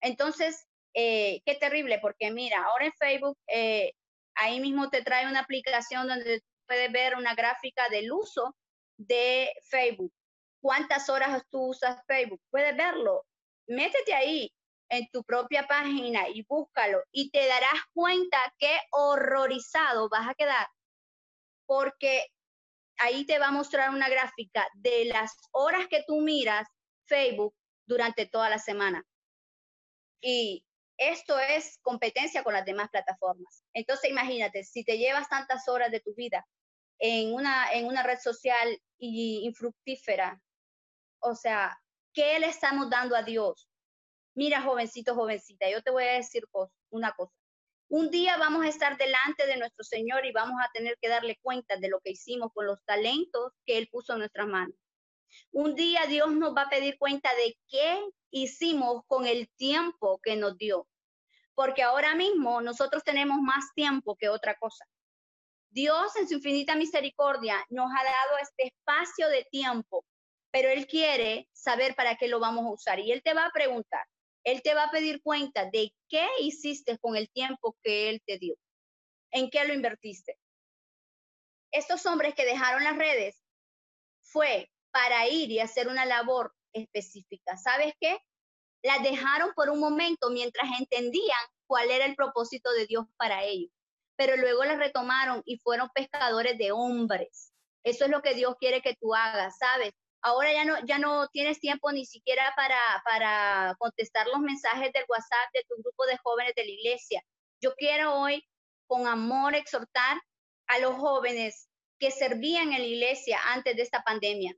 Entonces, 0.02 0.66
eh, 0.94 1.42
qué 1.46 1.54
terrible, 1.54 2.00
porque 2.00 2.30
mira, 2.32 2.64
ahora 2.64 2.86
en 2.86 2.92
Facebook, 2.92 3.38
ahí 4.34 4.60
mismo 4.60 4.90
te 4.90 5.02
trae 5.02 5.26
una 5.28 5.40
aplicación 5.40 6.08
donde 6.08 6.42
puedes 6.68 6.92
ver 6.92 7.16
una 7.16 7.34
gráfica 7.34 7.88
del 7.88 8.12
uso 8.12 8.54
de 8.98 9.52
Facebook. 9.68 10.12
¿Cuántas 10.60 11.08
horas 11.08 11.42
tú 11.50 11.70
usas 11.70 12.04
Facebook? 12.06 12.40
Puedes 12.50 12.76
verlo. 12.76 13.24
Métete 13.66 14.14
ahí 14.14 14.52
en 14.90 15.08
tu 15.10 15.24
propia 15.24 15.66
página 15.66 16.28
y 16.28 16.44
búscalo 16.48 17.02
y 17.10 17.30
te 17.30 17.46
darás 17.46 17.80
cuenta 17.92 18.38
qué 18.58 18.78
horrorizado 18.92 20.08
vas 20.08 20.28
a 20.28 20.34
quedar 20.34 20.66
porque 21.66 22.26
ahí 22.96 23.26
te 23.26 23.38
va 23.38 23.48
a 23.48 23.52
mostrar 23.52 23.90
una 23.90 24.08
gráfica 24.08 24.66
de 24.74 25.04
las 25.06 25.36
horas 25.52 25.86
que 25.88 26.02
tú 26.06 26.20
miras 26.20 26.66
Facebook 27.04 27.54
durante 27.86 28.26
toda 28.26 28.48
la 28.48 28.58
semana. 28.58 29.04
Y 30.20 30.64
esto 30.96 31.38
es 31.38 31.78
competencia 31.82 32.42
con 32.42 32.54
las 32.54 32.64
demás 32.64 32.88
plataformas. 32.90 33.64
Entonces 33.74 34.10
imagínate, 34.10 34.64
si 34.64 34.82
te 34.84 34.98
llevas 34.98 35.28
tantas 35.28 35.68
horas 35.68 35.90
de 35.90 36.00
tu 36.00 36.14
vida 36.14 36.46
en 36.98 37.32
una, 37.34 37.72
en 37.72 37.86
una 37.86 38.02
red 38.02 38.18
social 38.18 38.80
y 38.98 39.40
infructífera, 39.44 40.40
o 41.20 41.34
sea, 41.34 41.78
¿qué 42.12 42.38
le 42.38 42.48
estamos 42.48 42.90
dando 42.90 43.16
a 43.16 43.22
Dios? 43.22 43.68
Mira, 44.34 44.62
jovencito, 44.62 45.14
jovencita, 45.14 45.68
yo 45.70 45.82
te 45.82 45.90
voy 45.90 46.04
a 46.04 46.12
decir 46.12 46.44
una 46.90 47.12
cosa. 47.12 47.34
Un 47.90 48.10
día 48.10 48.36
vamos 48.36 48.64
a 48.64 48.68
estar 48.68 48.98
delante 48.98 49.46
de 49.46 49.56
nuestro 49.56 49.82
Señor 49.84 50.26
y 50.26 50.32
vamos 50.32 50.60
a 50.62 50.70
tener 50.72 50.96
que 51.00 51.08
darle 51.08 51.38
cuenta 51.42 51.76
de 51.76 51.88
lo 51.88 52.00
que 52.00 52.10
hicimos 52.10 52.50
con 52.52 52.66
los 52.66 52.78
talentos 52.84 53.52
que 53.64 53.78
Él 53.78 53.88
puso 53.90 54.12
en 54.12 54.20
nuestras 54.20 54.46
manos. 54.46 54.76
Un 55.52 55.74
día 55.74 56.06
Dios 56.06 56.30
nos 56.32 56.54
va 56.54 56.62
a 56.62 56.70
pedir 56.70 56.98
cuenta 56.98 57.30
de 57.34 57.56
qué 57.68 57.98
hicimos 58.30 59.02
con 59.06 59.26
el 59.26 59.48
tiempo 59.56 60.20
que 60.22 60.36
nos 60.36 60.56
dio. 60.58 60.86
porque 61.54 61.82
ahora 61.82 62.14
mismo 62.14 62.60
nosotros 62.60 63.02
tenemos 63.02 63.38
más 63.40 63.64
tiempo 63.74 64.16
que 64.16 64.28
otra 64.28 64.54
cosa. 64.60 64.84
Dios 65.78 66.16
en 66.16 66.26
su 66.26 66.34
infinita 66.34 66.74
misericordia 66.74 67.64
nos 67.70 67.88
ha 67.88 68.02
dado 68.02 68.38
este 68.42 68.66
espacio 68.66 69.28
de 69.28 69.44
tiempo, 69.44 70.04
pero 70.50 70.70
Él 70.70 70.88
quiere 70.88 71.48
saber 71.52 71.94
para 71.94 72.16
qué 72.16 72.26
lo 72.26 72.40
vamos 72.40 72.66
a 72.66 72.70
usar 72.70 72.98
y 72.98 73.12
Él 73.12 73.22
te 73.22 73.32
va 73.32 73.46
a 73.46 73.52
preguntar, 73.52 74.04
Él 74.42 74.60
te 74.60 74.74
va 74.74 74.86
a 74.86 74.90
pedir 74.90 75.22
cuenta 75.22 75.66
de 75.70 75.92
qué 76.08 76.26
hiciste 76.40 76.98
con 76.98 77.14
el 77.14 77.30
tiempo 77.30 77.76
que 77.84 78.10
Él 78.10 78.20
te 78.26 78.38
dio, 78.38 78.56
en 79.30 79.50
qué 79.50 79.64
lo 79.66 79.72
invertiste. 79.72 80.36
Estos 81.70 82.04
hombres 82.06 82.34
que 82.34 82.44
dejaron 82.44 82.82
las 82.82 82.98
redes 82.98 83.40
fue 84.20 84.68
para 84.90 85.28
ir 85.28 85.52
y 85.52 85.60
hacer 85.60 85.86
una 85.86 86.06
labor 86.06 86.56
específica. 86.72 87.56
¿Sabes 87.56 87.94
qué? 88.00 88.18
Las 88.82 89.00
dejaron 89.04 89.52
por 89.54 89.70
un 89.70 89.78
momento 89.78 90.28
mientras 90.30 90.68
entendían 90.80 91.38
cuál 91.68 91.88
era 91.92 92.04
el 92.04 92.16
propósito 92.16 92.72
de 92.72 92.86
Dios 92.86 93.06
para 93.16 93.44
ellos 93.44 93.70
pero 94.18 94.36
luego 94.36 94.64
las 94.64 94.78
retomaron 94.78 95.42
y 95.46 95.58
fueron 95.58 95.88
pescadores 95.94 96.58
de 96.58 96.72
hombres. 96.72 97.52
Eso 97.84 98.04
es 98.04 98.10
lo 98.10 98.20
que 98.20 98.34
Dios 98.34 98.56
quiere 98.58 98.82
que 98.82 98.96
tú 99.00 99.14
hagas, 99.14 99.56
¿sabes? 99.58 99.92
Ahora 100.20 100.52
ya 100.52 100.64
no, 100.64 100.74
ya 100.84 100.98
no 100.98 101.28
tienes 101.28 101.60
tiempo 101.60 101.92
ni 101.92 102.04
siquiera 102.04 102.52
para, 102.56 102.76
para 103.04 103.76
contestar 103.78 104.26
los 104.26 104.40
mensajes 104.40 104.92
del 104.92 105.04
WhatsApp 105.08 105.52
de 105.54 105.64
tu 105.68 105.80
grupo 105.80 106.04
de 106.06 106.18
jóvenes 106.18 106.52
de 106.56 106.64
la 106.64 106.70
iglesia. 106.70 107.22
Yo 107.62 107.74
quiero 107.76 108.18
hoy, 108.18 108.44
con 108.88 109.06
amor, 109.06 109.54
exhortar 109.54 110.20
a 110.66 110.80
los 110.80 110.96
jóvenes 110.96 111.68
que 112.00 112.10
servían 112.10 112.72
en 112.72 112.80
la 112.80 112.88
iglesia 112.88 113.38
antes 113.52 113.76
de 113.76 113.82
esta 113.82 114.02
pandemia. 114.02 114.52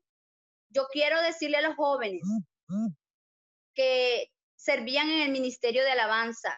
Yo 0.71 0.87
quiero 0.91 1.21
decirle 1.21 1.59
a 1.59 1.69
los 1.69 1.77
jóvenes 1.77 2.23
que 3.75 4.33
servían 4.57 5.11
en 5.11 5.21
el 5.21 5.31
ministerio 5.31 5.83
de 5.85 5.91
alabanza, 5.91 6.57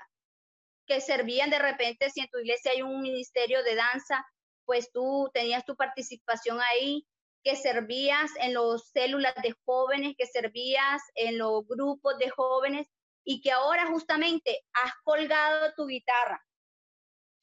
que 0.92 1.00
servían 1.00 1.48
de 1.48 1.58
repente, 1.58 2.10
si 2.10 2.20
en 2.20 2.28
tu 2.28 2.38
iglesia 2.38 2.72
hay 2.72 2.82
un 2.82 3.00
ministerio 3.00 3.62
de 3.62 3.76
danza, 3.76 4.26
pues 4.66 4.92
tú 4.92 5.30
tenías 5.32 5.64
tu 5.64 5.74
participación 5.74 6.60
ahí, 6.60 7.08
que 7.42 7.56
servías 7.56 8.30
en 8.38 8.52
los 8.52 8.90
células 8.90 9.34
de 9.42 9.56
jóvenes, 9.64 10.14
que 10.18 10.26
servías 10.26 11.00
en 11.14 11.38
los 11.38 11.66
grupos 11.66 12.18
de 12.18 12.28
jóvenes 12.28 12.88
y 13.24 13.40
que 13.40 13.52
ahora 13.52 13.86
justamente 13.86 14.66
has 14.74 14.92
colgado 15.02 15.72
tu 15.74 15.86
guitarra, 15.86 16.44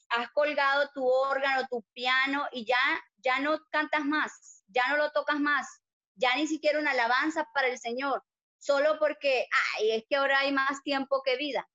has 0.10 0.30
colgado 0.30 0.88
tu 0.94 1.08
órgano, 1.08 1.66
tu 1.72 1.84
piano 1.94 2.48
y 2.52 2.66
ya 2.66 2.78
ya 3.18 3.40
no 3.40 3.58
cantas 3.72 4.06
más, 4.06 4.64
ya 4.68 4.88
no 4.90 4.98
lo 4.98 5.12
tocas 5.12 5.40
más, 5.40 5.68
ya 6.14 6.36
ni 6.36 6.46
siquiera 6.46 6.78
una 6.78 6.92
alabanza 6.92 7.50
para 7.52 7.68
el 7.68 7.80
Señor, 7.80 8.24
solo 8.60 9.00
porque 9.00 9.48
ay, 9.74 9.92
es 9.92 10.04
que 10.08 10.18
ahora 10.18 10.38
hay 10.40 10.52
más 10.52 10.84
tiempo 10.84 11.24
que 11.26 11.36
vida. 11.36 11.68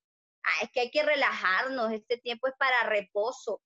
Ah, 0.44 0.62
es 0.62 0.70
que 0.72 0.80
hay 0.80 0.90
que 0.90 1.02
relajarnos, 1.02 1.92
este 1.92 2.18
tiempo 2.18 2.48
es 2.48 2.54
para 2.58 2.88
reposo. 2.88 3.62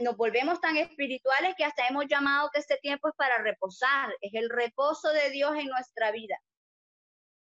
Nos 0.00 0.16
volvemos 0.16 0.60
tan 0.60 0.76
espirituales 0.76 1.54
que 1.56 1.64
hasta 1.64 1.88
hemos 1.88 2.06
llamado 2.06 2.50
que 2.52 2.60
este 2.60 2.76
tiempo 2.76 3.08
es 3.08 3.14
para 3.16 3.38
reposar, 3.38 4.14
es 4.20 4.32
el 4.34 4.48
reposo 4.50 5.08
de 5.10 5.30
Dios 5.30 5.52
en 5.56 5.66
nuestra 5.66 6.12
vida. 6.12 6.38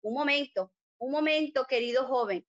Un 0.01 0.13
momento, 0.13 0.71
un 0.99 1.11
momento, 1.11 1.65
querido 1.65 2.05
joven. 2.07 2.45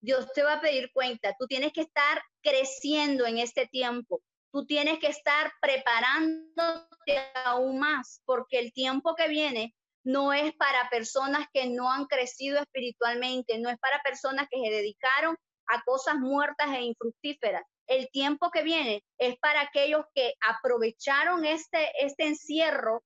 Dios 0.00 0.32
te 0.34 0.42
va 0.42 0.54
a 0.54 0.60
pedir 0.60 0.90
cuenta. 0.92 1.34
Tú 1.38 1.46
tienes 1.46 1.72
que 1.72 1.82
estar 1.82 2.20
creciendo 2.42 3.24
en 3.24 3.38
este 3.38 3.66
tiempo. 3.68 4.20
Tú 4.52 4.66
tienes 4.66 4.98
que 4.98 5.06
estar 5.06 5.52
preparándote 5.60 7.18
aún 7.44 7.78
más, 7.78 8.20
porque 8.26 8.58
el 8.58 8.72
tiempo 8.72 9.14
que 9.14 9.28
viene 9.28 9.74
no 10.04 10.32
es 10.32 10.52
para 10.56 10.90
personas 10.90 11.46
que 11.52 11.68
no 11.68 11.90
han 11.90 12.06
crecido 12.06 12.60
espiritualmente, 12.60 13.58
no 13.58 13.70
es 13.70 13.78
para 13.78 14.02
personas 14.02 14.48
que 14.50 14.60
se 14.60 14.70
dedicaron 14.70 15.36
a 15.72 15.82
cosas 15.84 16.16
muertas 16.16 16.68
e 16.74 16.82
infructíferas. 16.82 17.62
El 17.86 18.08
tiempo 18.10 18.50
que 18.50 18.62
viene 18.62 19.02
es 19.18 19.36
para 19.38 19.62
aquellos 19.62 20.04
que 20.14 20.34
aprovecharon 20.40 21.44
este, 21.44 21.90
este 21.98 22.26
encierro 22.26 23.02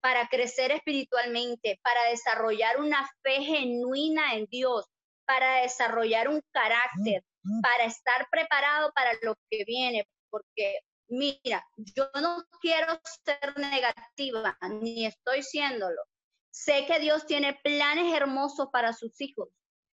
para 0.00 0.28
crecer 0.28 0.70
espiritualmente, 0.70 1.80
para 1.82 2.10
desarrollar 2.10 2.78
una 2.78 3.08
fe 3.22 3.42
genuina 3.42 4.34
en 4.34 4.46
Dios, 4.50 4.86
para 5.26 5.62
desarrollar 5.62 6.28
un 6.28 6.42
carácter, 6.52 7.22
mm, 7.42 7.58
mm. 7.58 7.60
para 7.62 7.84
estar 7.84 8.28
preparado 8.30 8.92
para 8.94 9.12
lo 9.22 9.34
que 9.50 9.64
viene, 9.64 10.06
porque 10.28 10.80
mira, 11.08 11.64
yo 11.76 12.08
no 12.20 12.44
quiero 12.60 13.00
ser 13.24 13.56
negativa, 13.56 14.58
ni 14.82 15.06
estoy 15.06 15.42
siéndolo. 15.42 16.02
Sé 16.50 16.84
que 16.86 16.98
Dios 17.00 17.26
tiene 17.26 17.58
planes 17.64 18.14
hermosos 18.14 18.68
para 18.70 18.92
sus 18.92 19.18
hijos, 19.20 19.48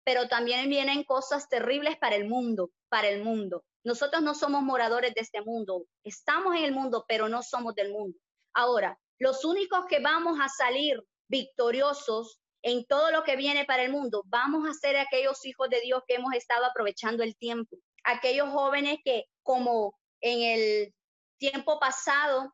pero 0.06 0.28
también 0.30 0.70
vienen 0.70 1.04
cosas 1.04 1.50
terribles 1.50 1.98
para 1.98 2.16
el 2.16 2.30
mundo, 2.30 2.70
para 2.90 3.10
el 3.10 3.24
mundo. 3.24 3.66
Nosotros 3.84 4.22
no 4.22 4.36
somos 4.36 4.62
moradores 4.62 5.14
de 5.14 5.22
este 5.22 5.42
mundo, 5.42 5.86
estamos 6.04 6.56
en 6.56 6.64
el 6.64 6.72
mundo, 6.72 7.06
pero 7.08 7.28
no 7.28 7.44
somos 7.44 7.76
del 7.76 7.92
mundo. 7.92 8.18
Ahora, 8.54 8.98
los 9.20 9.44
únicos 9.44 9.86
que 9.88 10.00
vamos 10.00 10.40
a 10.40 10.48
salir 10.48 11.04
victoriosos 11.28 12.40
en 12.62 12.86
todo 12.86 13.12
lo 13.12 13.24
que 13.24 13.36
viene 13.36 13.66
para 13.66 13.84
el 13.84 13.92
mundo, 13.92 14.24
vamos 14.28 14.70
a 14.70 14.74
ser 14.74 14.96
aquellos 14.98 15.44
hijos 15.46 15.70
de 15.70 15.82
Dios 15.82 16.02
que 16.08 16.16
hemos 16.16 16.34
estado 16.34 16.66
aprovechando 16.66 17.24
el 17.24 17.36
tiempo, 17.36 17.78
aquellos 18.04 18.50
jóvenes 18.50 19.00
que 19.04 19.26
como 19.44 19.98
en 20.22 20.42
el 20.42 20.94
tiempo 21.38 21.80
pasado 21.80 22.54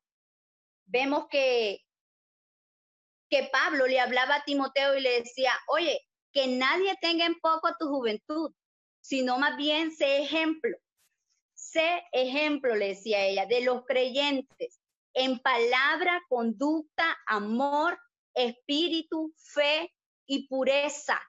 vemos 0.85 1.27
que 1.29 1.79
que 3.29 3.49
Pablo 3.49 3.87
le 3.87 3.97
hablaba 3.97 4.35
a 4.35 4.43
Timoteo 4.43 4.93
y 4.93 4.99
le 4.99 5.21
decía, 5.21 5.53
oye, 5.69 6.01
que 6.31 6.47
nadie 6.47 6.95
tenga 7.01 7.25
en 7.25 7.39
poco 7.39 7.69
tu 7.79 7.87
juventud, 7.87 8.53
sino 9.01 9.37
más 9.37 9.57
bien 9.57 9.91
sé 9.91 10.23
ejemplo. 10.23 10.77
Sé 11.53 12.03
ejemplo, 12.11 12.75
le 12.75 12.89
decía 12.89 13.25
ella, 13.25 13.45
de 13.45 13.61
los 13.61 13.85
creyentes 13.85 14.79
en 15.13 15.39
palabra, 15.39 16.21
conducta, 16.29 17.17
amor, 17.27 17.99
espíritu, 18.33 19.33
fe 19.37 19.93
y 20.25 20.47
pureza. 20.47 21.19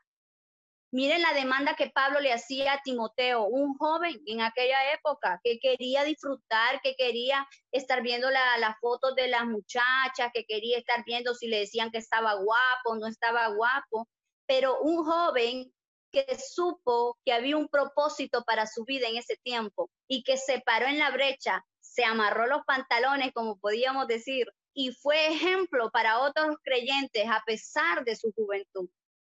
Miren 0.92 1.22
la 1.22 1.32
demanda 1.32 1.74
que 1.74 1.90
Pablo 1.90 2.20
le 2.20 2.34
hacía 2.34 2.74
a 2.74 2.82
Timoteo, 2.82 3.44
un 3.44 3.74
joven 3.78 4.20
en 4.26 4.42
aquella 4.42 4.92
época 4.92 5.40
que 5.42 5.58
quería 5.58 6.04
disfrutar, 6.04 6.80
que 6.82 6.94
quería 6.96 7.46
estar 7.70 8.02
viendo 8.02 8.30
las 8.30 8.60
la 8.60 8.76
fotos 8.78 9.14
de 9.14 9.28
las 9.28 9.46
muchachas, 9.46 10.30
que 10.34 10.44
quería 10.44 10.76
estar 10.76 11.02
viendo 11.06 11.34
si 11.34 11.48
le 11.48 11.60
decían 11.60 11.90
que 11.90 11.98
estaba 11.98 12.34
guapo, 12.34 12.96
no 13.00 13.06
estaba 13.06 13.48
guapo 13.48 14.06
pero 14.52 14.78
un 14.82 15.02
joven 15.02 15.72
que 16.12 16.26
supo 16.38 17.18
que 17.24 17.32
había 17.32 17.56
un 17.56 17.68
propósito 17.68 18.44
para 18.44 18.66
su 18.66 18.84
vida 18.84 19.08
en 19.08 19.16
ese 19.16 19.38
tiempo 19.38 19.90
y 20.06 20.24
que 20.24 20.36
se 20.36 20.60
paró 20.60 20.88
en 20.88 20.98
la 20.98 21.10
brecha, 21.10 21.64
se 21.80 22.04
amarró 22.04 22.46
los 22.46 22.60
pantalones, 22.66 23.32
como 23.32 23.58
podíamos 23.58 24.06
decir, 24.08 24.46
y 24.74 24.92
fue 24.92 25.28
ejemplo 25.28 25.90
para 25.90 26.20
otros 26.20 26.56
creyentes 26.62 27.24
a 27.30 27.42
pesar 27.46 28.04
de 28.04 28.14
su 28.14 28.30
juventud. 28.34 28.90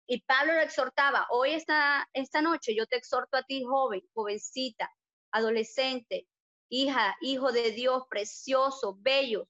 Y 0.06 0.22
Pablo 0.22 0.54
lo 0.54 0.62
exhortaba, 0.62 1.26
hoy 1.32 1.50
esta, 1.54 2.08
esta 2.14 2.44
noche 2.44 2.76
yo 2.76 2.86
te 2.86 2.98
exhorto 2.98 3.38
a 3.38 3.44
ti, 3.44 3.64
joven, 3.64 4.04
jovencita, 4.14 4.94
adolescente, 5.32 6.28
hija, 6.70 7.18
hijo 7.22 7.52
de 7.52 7.72
Dios, 7.72 8.04
precioso, 8.08 8.96
bello. 9.00 9.48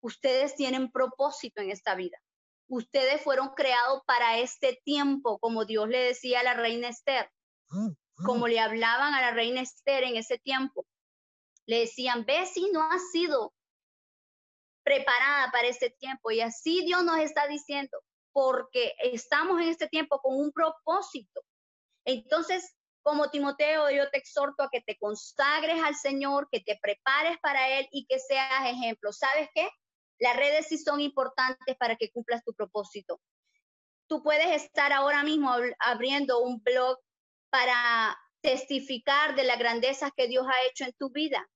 Ustedes 0.00 0.56
tienen 0.56 0.90
propósito 0.90 1.60
en 1.60 1.70
esta 1.70 1.94
vida 1.94 2.18
ustedes 2.72 3.20
fueron 3.20 3.50
creados 3.50 4.02
para 4.06 4.38
este 4.38 4.80
tiempo, 4.84 5.38
como 5.38 5.66
Dios 5.66 5.88
le 5.88 5.98
decía 5.98 6.40
a 6.40 6.42
la 6.42 6.54
reina 6.54 6.88
Esther, 6.88 7.30
mm, 7.68 7.86
mm. 7.88 8.24
como 8.24 8.48
le 8.48 8.60
hablaban 8.60 9.14
a 9.14 9.20
la 9.20 9.30
reina 9.30 9.60
Esther 9.60 10.04
en 10.04 10.16
ese 10.16 10.38
tiempo. 10.38 10.86
Le 11.66 11.80
decían, 11.80 12.24
ve 12.24 12.46
si 12.46 12.70
no 12.70 12.82
has 12.90 13.10
sido 13.10 13.52
preparada 14.82 15.50
para 15.52 15.68
este 15.68 15.90
tiempo. 15.90 16.30
Y 16.30 16.40
así 16.40 16.82
Dios 16.84 17.04
nos 17.04 17.18
está 17.18 17.46
diciendo, 17.46 17.98
porque 18.32 18.94
estamos 19.02 19.60
en 19.60 19.68
este 19.68 19.86
tiempo 19.88 20.18
con 20.20 20.34
un 20.34 20.50
propósito. 20.50 21.42
Entonces, 22.06 22.74
como 23.02 23.30
Timoteo, 23.30 23.90
yo 23.90 24.08
te 24.10 24.16
exhorto 24.16 24.62
a 24.62 24.70
que 24.70 24.80
te 24.80 24.96
consagres 24.98 25.82
al 25.82 25.94
Señor, 25.94 26.48
que 26.50 26.60
te 26.60 26.78
prepares 26.80 27.38
para 27.40 27.68
Él 27.68 27.86
y 27.92 28.06
que 28.06 28.18
seas 28.18 28.66
ejemplo. 28.66 29.12
¿Sabes 29.12 29.50
qué? 29.54 29.68
Las 30.18 30.36
redes 30.36 30.68
sí 30.68 30.78
son 30.78 31.00
importantes 31.00 31.76
para 31.76 31.96
que 31.96 32.10
cumplas 32.10 32.44
tu 32.44 32.52
propósito. 32.54 33.20
Tú 34.08 34.22
puedes 34.22 34.62
estar 34.62 34.92
ahora 34.92 35.22
mismo 35.22 35.54
abriendo 35.78 36.40
un 36.40 36.62
blog 36.62 36.98
para 37.50 38.18
testificar 38.40 39.34
de 39.34 39.44
la 39.44 39.56
grandeza 39.56 40.10
que 40.16 40.26
Dios 40.26 40.46
ha 40.46 40.68
hecho 40.68 40.84
en 40.84 40.92
tu 40.94 41.10
vida 41.10 41.48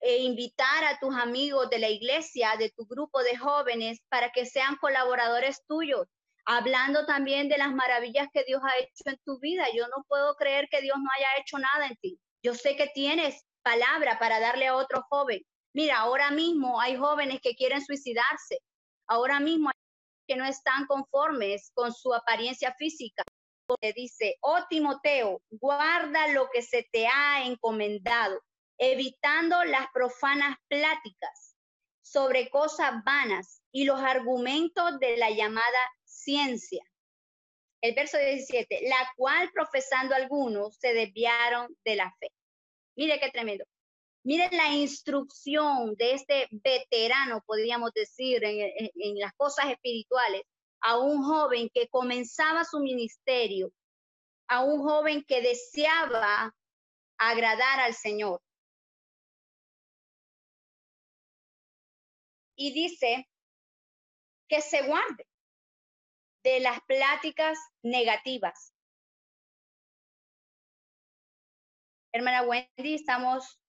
e 0.00 0.18
invitar 0.18 0.84
a 0.84 0.98
tus 0.98 1.14
amigos 1.16 1.70
de 1.70 1.78
la 1.78 1.88
iglesia, 1.88 2.56
de 2.58 2.70
tu 2.70 2.86
grupo 2.86 3.22
de 3.22 3.36
jóvenes, 3.36 4.00
para 4.08 4.30
que 4.30 4.46
sean 4.46 4.76
colaboradores 4.76 5.64
tuyos, 5.66 6.06
hablando 6.44 7.06
también 7.06 7.48
de 7.48 7.58
las 7.58 7.72
maravillas 7.72 8.28
que 8.32 8.44
Dios 8.44 8.62
ha 8.62 8.78
hecho 8.78 9.04
en 9.06 9.18
tu 9.24 9.40
vida. 9.40 9.66
Yo 9.74 9.86
no 9.88 10.04
puedo 10.06 10.36
creer 10.36 10.68
que 10.70 10.82
Dios 10.82 10.96
no 10.98 11.08
haya 11.16 11.40
hecho 11.40 11.58
nada 11.58 11.86
en 11.86 11.96
ti. 11.96 12.20
Yo 12.42 12.54
sé 12.54 12.76
que 12.76 12.88
tienes 12.94 13.44
palabra 13.62 14.18
para 14.18 14.38
darle 14.38 14.68
a 14.68 14.76
otro 14.76 15.02
joven. 15.08 15.42
Mira, 15.76 15.98
ahora 15.98 16.30
mismo 16.30 16.80
hay 16.80 16.96
jóvenes 16.96 17.38
que 17.42 17.54
quieren 17.54 17.84
suicidarse. 17.84 18.60
Ahora 19.06 19.40
mismo 19.40 19.68
hay 19.68 19.74
que 20.26 20.36
no 20.36 20.46
están 20.46 20.86
conformes 20.86 21.70
con 21.74 21.92
su 21.92 22.14
apariencia 22.14 22.74
física. 22.78 23.22
dice, 23.94 24.36
oh 24.40 24.64
Timoteo, 24.70 25.42
guarda 25.50 26.28
lo 26.28 26.48
que 26.48 26.62
se 26.62 26.88
te 26.90 27.06
ha 27.06 27.44
encomendado, 27.44 28.40
evitando 28.78 29.64
las 29.64 29.86
profanas 29.92 30.56
pláticas 30.66 31.54
sobre 32.02 32.48
cosas 32.48 33.04
vanas 33.04 33.60
y 33.70 33.84
los 33.84 34.00
argumentos 34.00 34.98
de 34.98 35.18
la 35.18 35.28
llamada 35.28 35.82
ciencia. 36.06 36.84
El 37.82 37.94
verso 37.94 38.16
17, 38.16 38.88
la 38.88 39.12
cual 39.14 39.50
profesando 39.52 40.14
algunos 40.14 40.78
se 40.78 40.94
desviaron 40.94 41.76
de 41.84 41.96
la 41.96 42.10
fe. 42.18 42.28
Mire 42.96 43.20
qué 43.20 43.30
tremendo. 43.30 43.66
Mire 44.26 44.48
la 44.50 44.74
instrucción 44.74 45.94
de 45.94 46.14
este 46.14 46.48
veterano, 46.50 47.44
podríamos 47.46 47.92
decir, 47.92 48.42
en 48.42 49.18
las 49.20 49.32
cosas 49.34 49.66
espirituales, 49.70 50.42
a 50.80 50.98
un 50.98 51.22
joven 51.22 51.70
que 51.72 51.86
comenzaba 51.86 52.64
su 52.64 52.80
ministerio, 52.80 53.72
a 54.48 54.64
un 54.64 54.82
joven 54.82 55.22
que 55.22 55.42
deseaba 55.42 56.52
agradar 57.18 57.78
al 57.78 57.94
Señor. 57.94 58.42
Y 62.56 62.72
dice 62.72 63.28
que 64.48 64.60
se 64.60 64.88
guarde 64.88 65.24
de 66.42 66.58
las 66.58 66.80
pláticas 66.88 67.60
negativas. 67.84 68.74
Hermana 72.12 72.42
Wendy, 72.42 72.96
estamos 72.96 73.60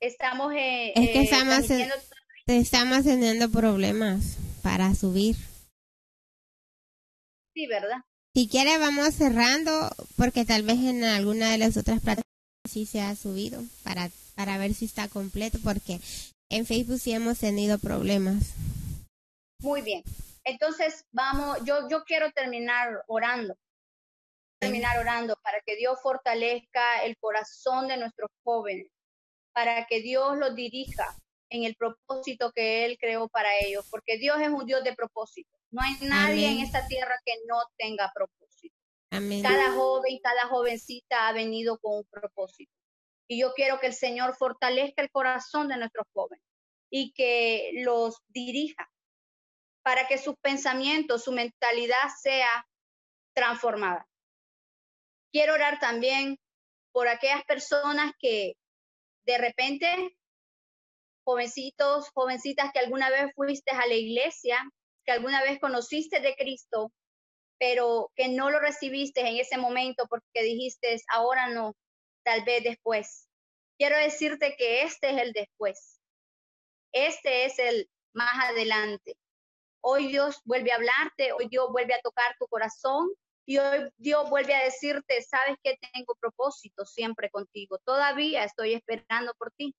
estamos 0.00 0.52
eh, 0.54 0.92
es 0.96 1.10
que 1.10 1.20
eh, 1.20 1.22
estamos 1.22 1.70
estamos 2.46 3.04
teniendo 3.04 3.50
problemas 3.50 4.36
para 4.62 4.94
subir. 4.94 5.36
Sí, 7.54 7.66
¿verdad? 7.66 7.98
Si 8.34 8.48
quiere 8.48 8.78
vamos 8.78 9.14
cerrando 9.14 9.90
porque 10.16 10.44
tal 10.44 10.62
vez 10.62 10.78
en 10.78 11.04
alguna 11.04 11.50
de 11.50 11.58
las 11.58 11.76
otras 11.76 12.00
plataformas 12.00 12.24
sí 12.68 12.86
se 12.86 13.00
ha 13.00 13.14
subido 13.14 13.62
para 13.84 14.10
para 14.34 14.56
ver 14.58 14.74
si 14.74 14.86
está 14.86 15.08
completo 15.08 15.58
porque 15.62 16.00
en 16.48 16.66
Facebook 16.66 16.98
sí 16.98 17.12
hemos 17.12 17.38
tenido 17.38 17.78
problemas. 17.78 18.54
Muy 19.60 19.82
bien. 19.82 20.02
Entonces, 20.44 21.04
vamos, 21.12 21.58
yo 21.64 21.88
yo 21.88 22.04
quiero 22.04 22.30
terminar 22.32 23.04
orando. 23.06 23.54
Terminar 24.58 24.98
orando 24.98 25.36
para 25.42 25.60
que 25.64 25.76
Dios 25.76 25.98
fortalezca 26.02 27.02
el 27.04 27.16
corazón 27.18 27.88
de 27.88 27.96
nuestros 27.96 28.30
jóvenes, 28.44 28.88
para 29.52 29.86
que 29.86 30.00
Dios 30.00 30.36
los 30.38 30.54
dirija 30.54 31.16
en 31.50 31.64
el 31.64 31.74
propósito 31.74 32.52
que 32.52 32.84
Él 32.84 32.96
creó 32.98 33.28
para 33.28 33.50
ellos, 33.60 33.86
porque 33.90 34.18
Dios 34.18 34.40
es 34.40 34.48
un 34.48 34.64
Dios 34.66 34.84
de 34.84 34.94
propósito. 34.94 35.58
No 35.70 35.82
hay 35.82 35.96
nadie 36.08 36.50
en 36.50 36.60
esta 36.60 36.86
tierra 36.86 37.14
que 37.24 37.34
no 37.46 37.56
tenga 37.76 38.10
propósito. 38.14 38.74
Cada 39.10 39.72
joven, 39.72 40.20
cada 40.22 40.46
jovencita 40.46 41.28
ha 41.28 41.32
venido 41.32 41.78
con 41.78 41.98
un 41.98 42.04
propósito. 42.04 42.72
Y 43.28 43.40
yo 43.40 43.52
quiero 43.54 43.80
que 43.80 43.88
el 43.88 43.94
Señor 43.94 44.36
fortalezca 44.36 45.02
el 45.02 45.10
corazón 45.10 45.68
de 45.68 45.76
nuestros 45.76 46.06
jóvenes 46.12 46.44
y 46.90 47.12
que 47.12 47.70
los 47.84 48.18
dirija 48.28 48.88
para 49.82 50.06
que 50.06 50.18
sus 50.18 50.36
pensamientos, 50.36 51.24
su 51.24 51.32
mentalidad 51.32 52.08
sea 52.20 52.66
transformada. 53.34 54.06
Quiero 55.32 55.54
orar 55.54 55.78
también 55.80 56.38
por 56.92 57.08
aquellas 57.08 57.44
personas 57.44 58.12
que 58.18 58.54
de 59.26 59.38
repente 59.38 60.16
jovencitos, 61.24 62.10
jovencitas 62.14 62.72
que 62.72 62.80
alguna 62.80 63.10
vez 63.10 63.32
fuiste 63.34 63.70
a 63.70 63.86
la 63.86 63.94
iglesia, 63.94 64.58
que 65.04 65.12
alguna 65.12 65.42
vez 65.42 65.60
conociste 65.60 66.20
de 66.20 66.34
Cristo, 66.34 66.92
pero 67.58 68.10
que 68.16 68.28
no 68.28 68.50
lo 68.50 68.58
recibiste 68.58 69.20
en 69.20 69.36
ese 69.36 69.58
momento 69.58 70.06
porque 70.08 70.42
dijiste, 70.42 70.96
ahora 71.12 71.48
no, 71.48 71.76
tal 72.24 72.42
vez 72.44 72.64
después. 72.64 73.28
Quiero 73.78 73.96
decirte 73.96 74.56
que 74.56 74.82
este 74.82 75.10
es 75.10 75.18
el 75.18 75.32
después. 75.32 76.00
Este 76.92 77.44
es 77.44 77.58
el 77.58 77.88
más 78.12 78.50
adelante. 78.50 79.16
Hoy 79.82 80.08
Dios 80.08 80.40
vuelve 80.44 80.72
a 80.72 80.76
hablarte, 80.76 81.32
hoy 81.32 81.48
Dios 81.48 81.68
vuelve 81.70 81.94
a 81.94 82.00
tocar 82.00 82.34
tu 82.38 82.46
corazón 82.46 83.08
y 83.50 83.58
hoy 83.58 83.90
Dios 83.96 84.30
vuelve 84.30 84.54
a 84.54 84.62
decirte, 84.62 85.22
sabes 85.22 85.56
que 85.64 85.76
tengo 85.92 86.14
propósito 86.20 86.86
siempre 86.86 87.30
contigo. 87.30 87.78
Todavía 87.84 88.44
estoy 88.44 88.74
esperando 88.74 89.34
por 89.34 89.50
ti 89.50 89.74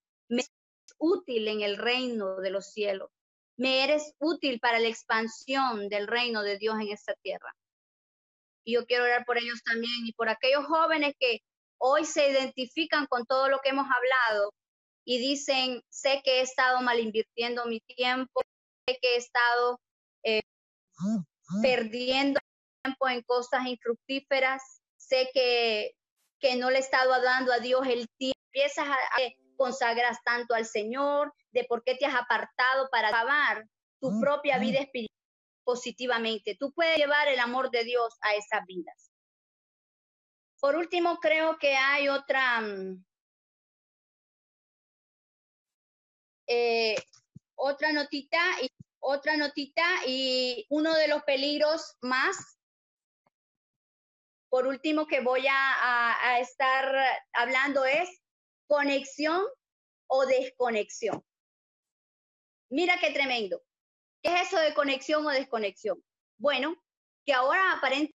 útil 0.97 1.47
en 1.47 1.61
el 1.61 1.77
reino 1.77 2.41
de 2.41 2.49
los 2.49 2.73
cielos. 2.73 3.09
Me 3.55 3.85
eres 3.85 4.13
útil 4.19 4.59
para 4.59 4.77
la 4.79 4.89
expansión 4.89 5.87
del 5.87 6.07
reino 6.07 6.43
de 6.43 6.57
Dios 6.57 6.75
en 6.81 6.89
esta 6.89 7.13
tierra. 7.23 7.55
Y 8.65 8.73
yo 8.73 8.85
quiero 8.85 9.05
orar 9.05 9.23
por 9.23 9.37
ellos 9.37 9.63
también 9.63 10.05
y 10.05 10.11
por 10.11 10.27
aquellos 10.27 10.65
jóvenes 10.65 11.15
que 11.17 11.39
hoy 11.77 12.03
se 12.03 12.29
identifican 12.29 13.05
con 13.05 13.25
todo 13.25 13.47
lo 13.47 13.59
que 13.59 13.69
hemos 13.69 13.85
hablado 13.85 14.53
y 15.05 15.17
dicen, 15.17 15.81
sé 15.87 16.21
que 16.25 16.39
he 16.39 16.41
estado 16.41 16.81
mal 16.81 16.99
invirtiendo 16.99 17.65
mi 17.67 17.79
tiempo, 17.79 18.41
sé 18.85 18.99
que 19.01 19.13
he 19.13 19.17
estado 19.17 19.79
eh, 20.23 20.41
perdiendo 21.61 22.41
tiempo 22.83 23.09
en 23.09 23.21
cosas 23.23 23.65
infructíferas, 23.65 24.81
sé 24.97 25.29
que, 25.33 25.95
que 26.39 26.55
no 26.55 26.69
le 26.69 26.77
he 26.77 26.81
estado 26.81 27.09
dando 27.21 27.51
a 27.51 27.59
Dios 27.59 27.85
el 27.87 28.07
tiempo. 28.17 28.39
Empiezas 28.53 28.87
a, 28.87 28.97
consagras 29.55 30.17
tanto 30.25 30.55
al 30.55 30.65
Señor, 30.65 31.33
de 31.51 31.63
por 31.65 31.83
qué 31.83 31.95
te 31.95 32.05
has 32.05 32.15
apartado 32.15 32.89
para 32.89 33.09
acabar 33.09 33.65
tu 33.99 34.19
propia 34.19 34.57
vida 34.57 34.79
espiritual 34.79 35.15
positivamente. 35.63 36.57
Tú 36.59 36.73
puedes 36.73 36.97
llevar 36.97 37.27
el 37.27 37.39
amor 37.39 37.69
de 37.69 37.83
Dios 37.83 38.17
a 38.21 38.33
esas 38.33 38.65
vidas. 38.65 39.11
Por 40.59 40.75
último, 40.75 41.17
creo 41.19 41.57
que 41.59 41.75
hay 41.75 42.09
otra, 42.09 42.61
mm, 42.61 43.05
eh, 46.47 46.95
otra 47.55 47.93
notita 47.93 48.39
y 48.61 48.69
otra 48.99 49.37
notita 49.37 49.85
y 50.07 50.65
uno 50.69 50.93
de 50.95 51.07
los 51.07 51.23
peligros 51.23 51.95
más 52.01 52.57
por 54.51 54.67
último 54.67 55.07
que 55.07 55.21
voy 55.21 55.45
a, 55.49 56.39
estar 56.41 56.93
hablando 57.31 57.85
es 57.85 58.09
conexión 58.67 59.41
o 60.07 60.25
desconexión. 60.25 61.23
Mira 62.69 62.97
qué 62.99 63.11
tremendo. 63.11 63.63
¿Qué 64.21 64.35
es 64.35 64.47
eso 64.47 64.59
de 64.59 64.73
conexión 64.73 65.25
o 65.25 65.29
desconexión? 65.29 66.03
Bueno, 66.37 66.75
que 67.25 67.33
ahora 67.33 67.71
aparentemente 67.71 68.09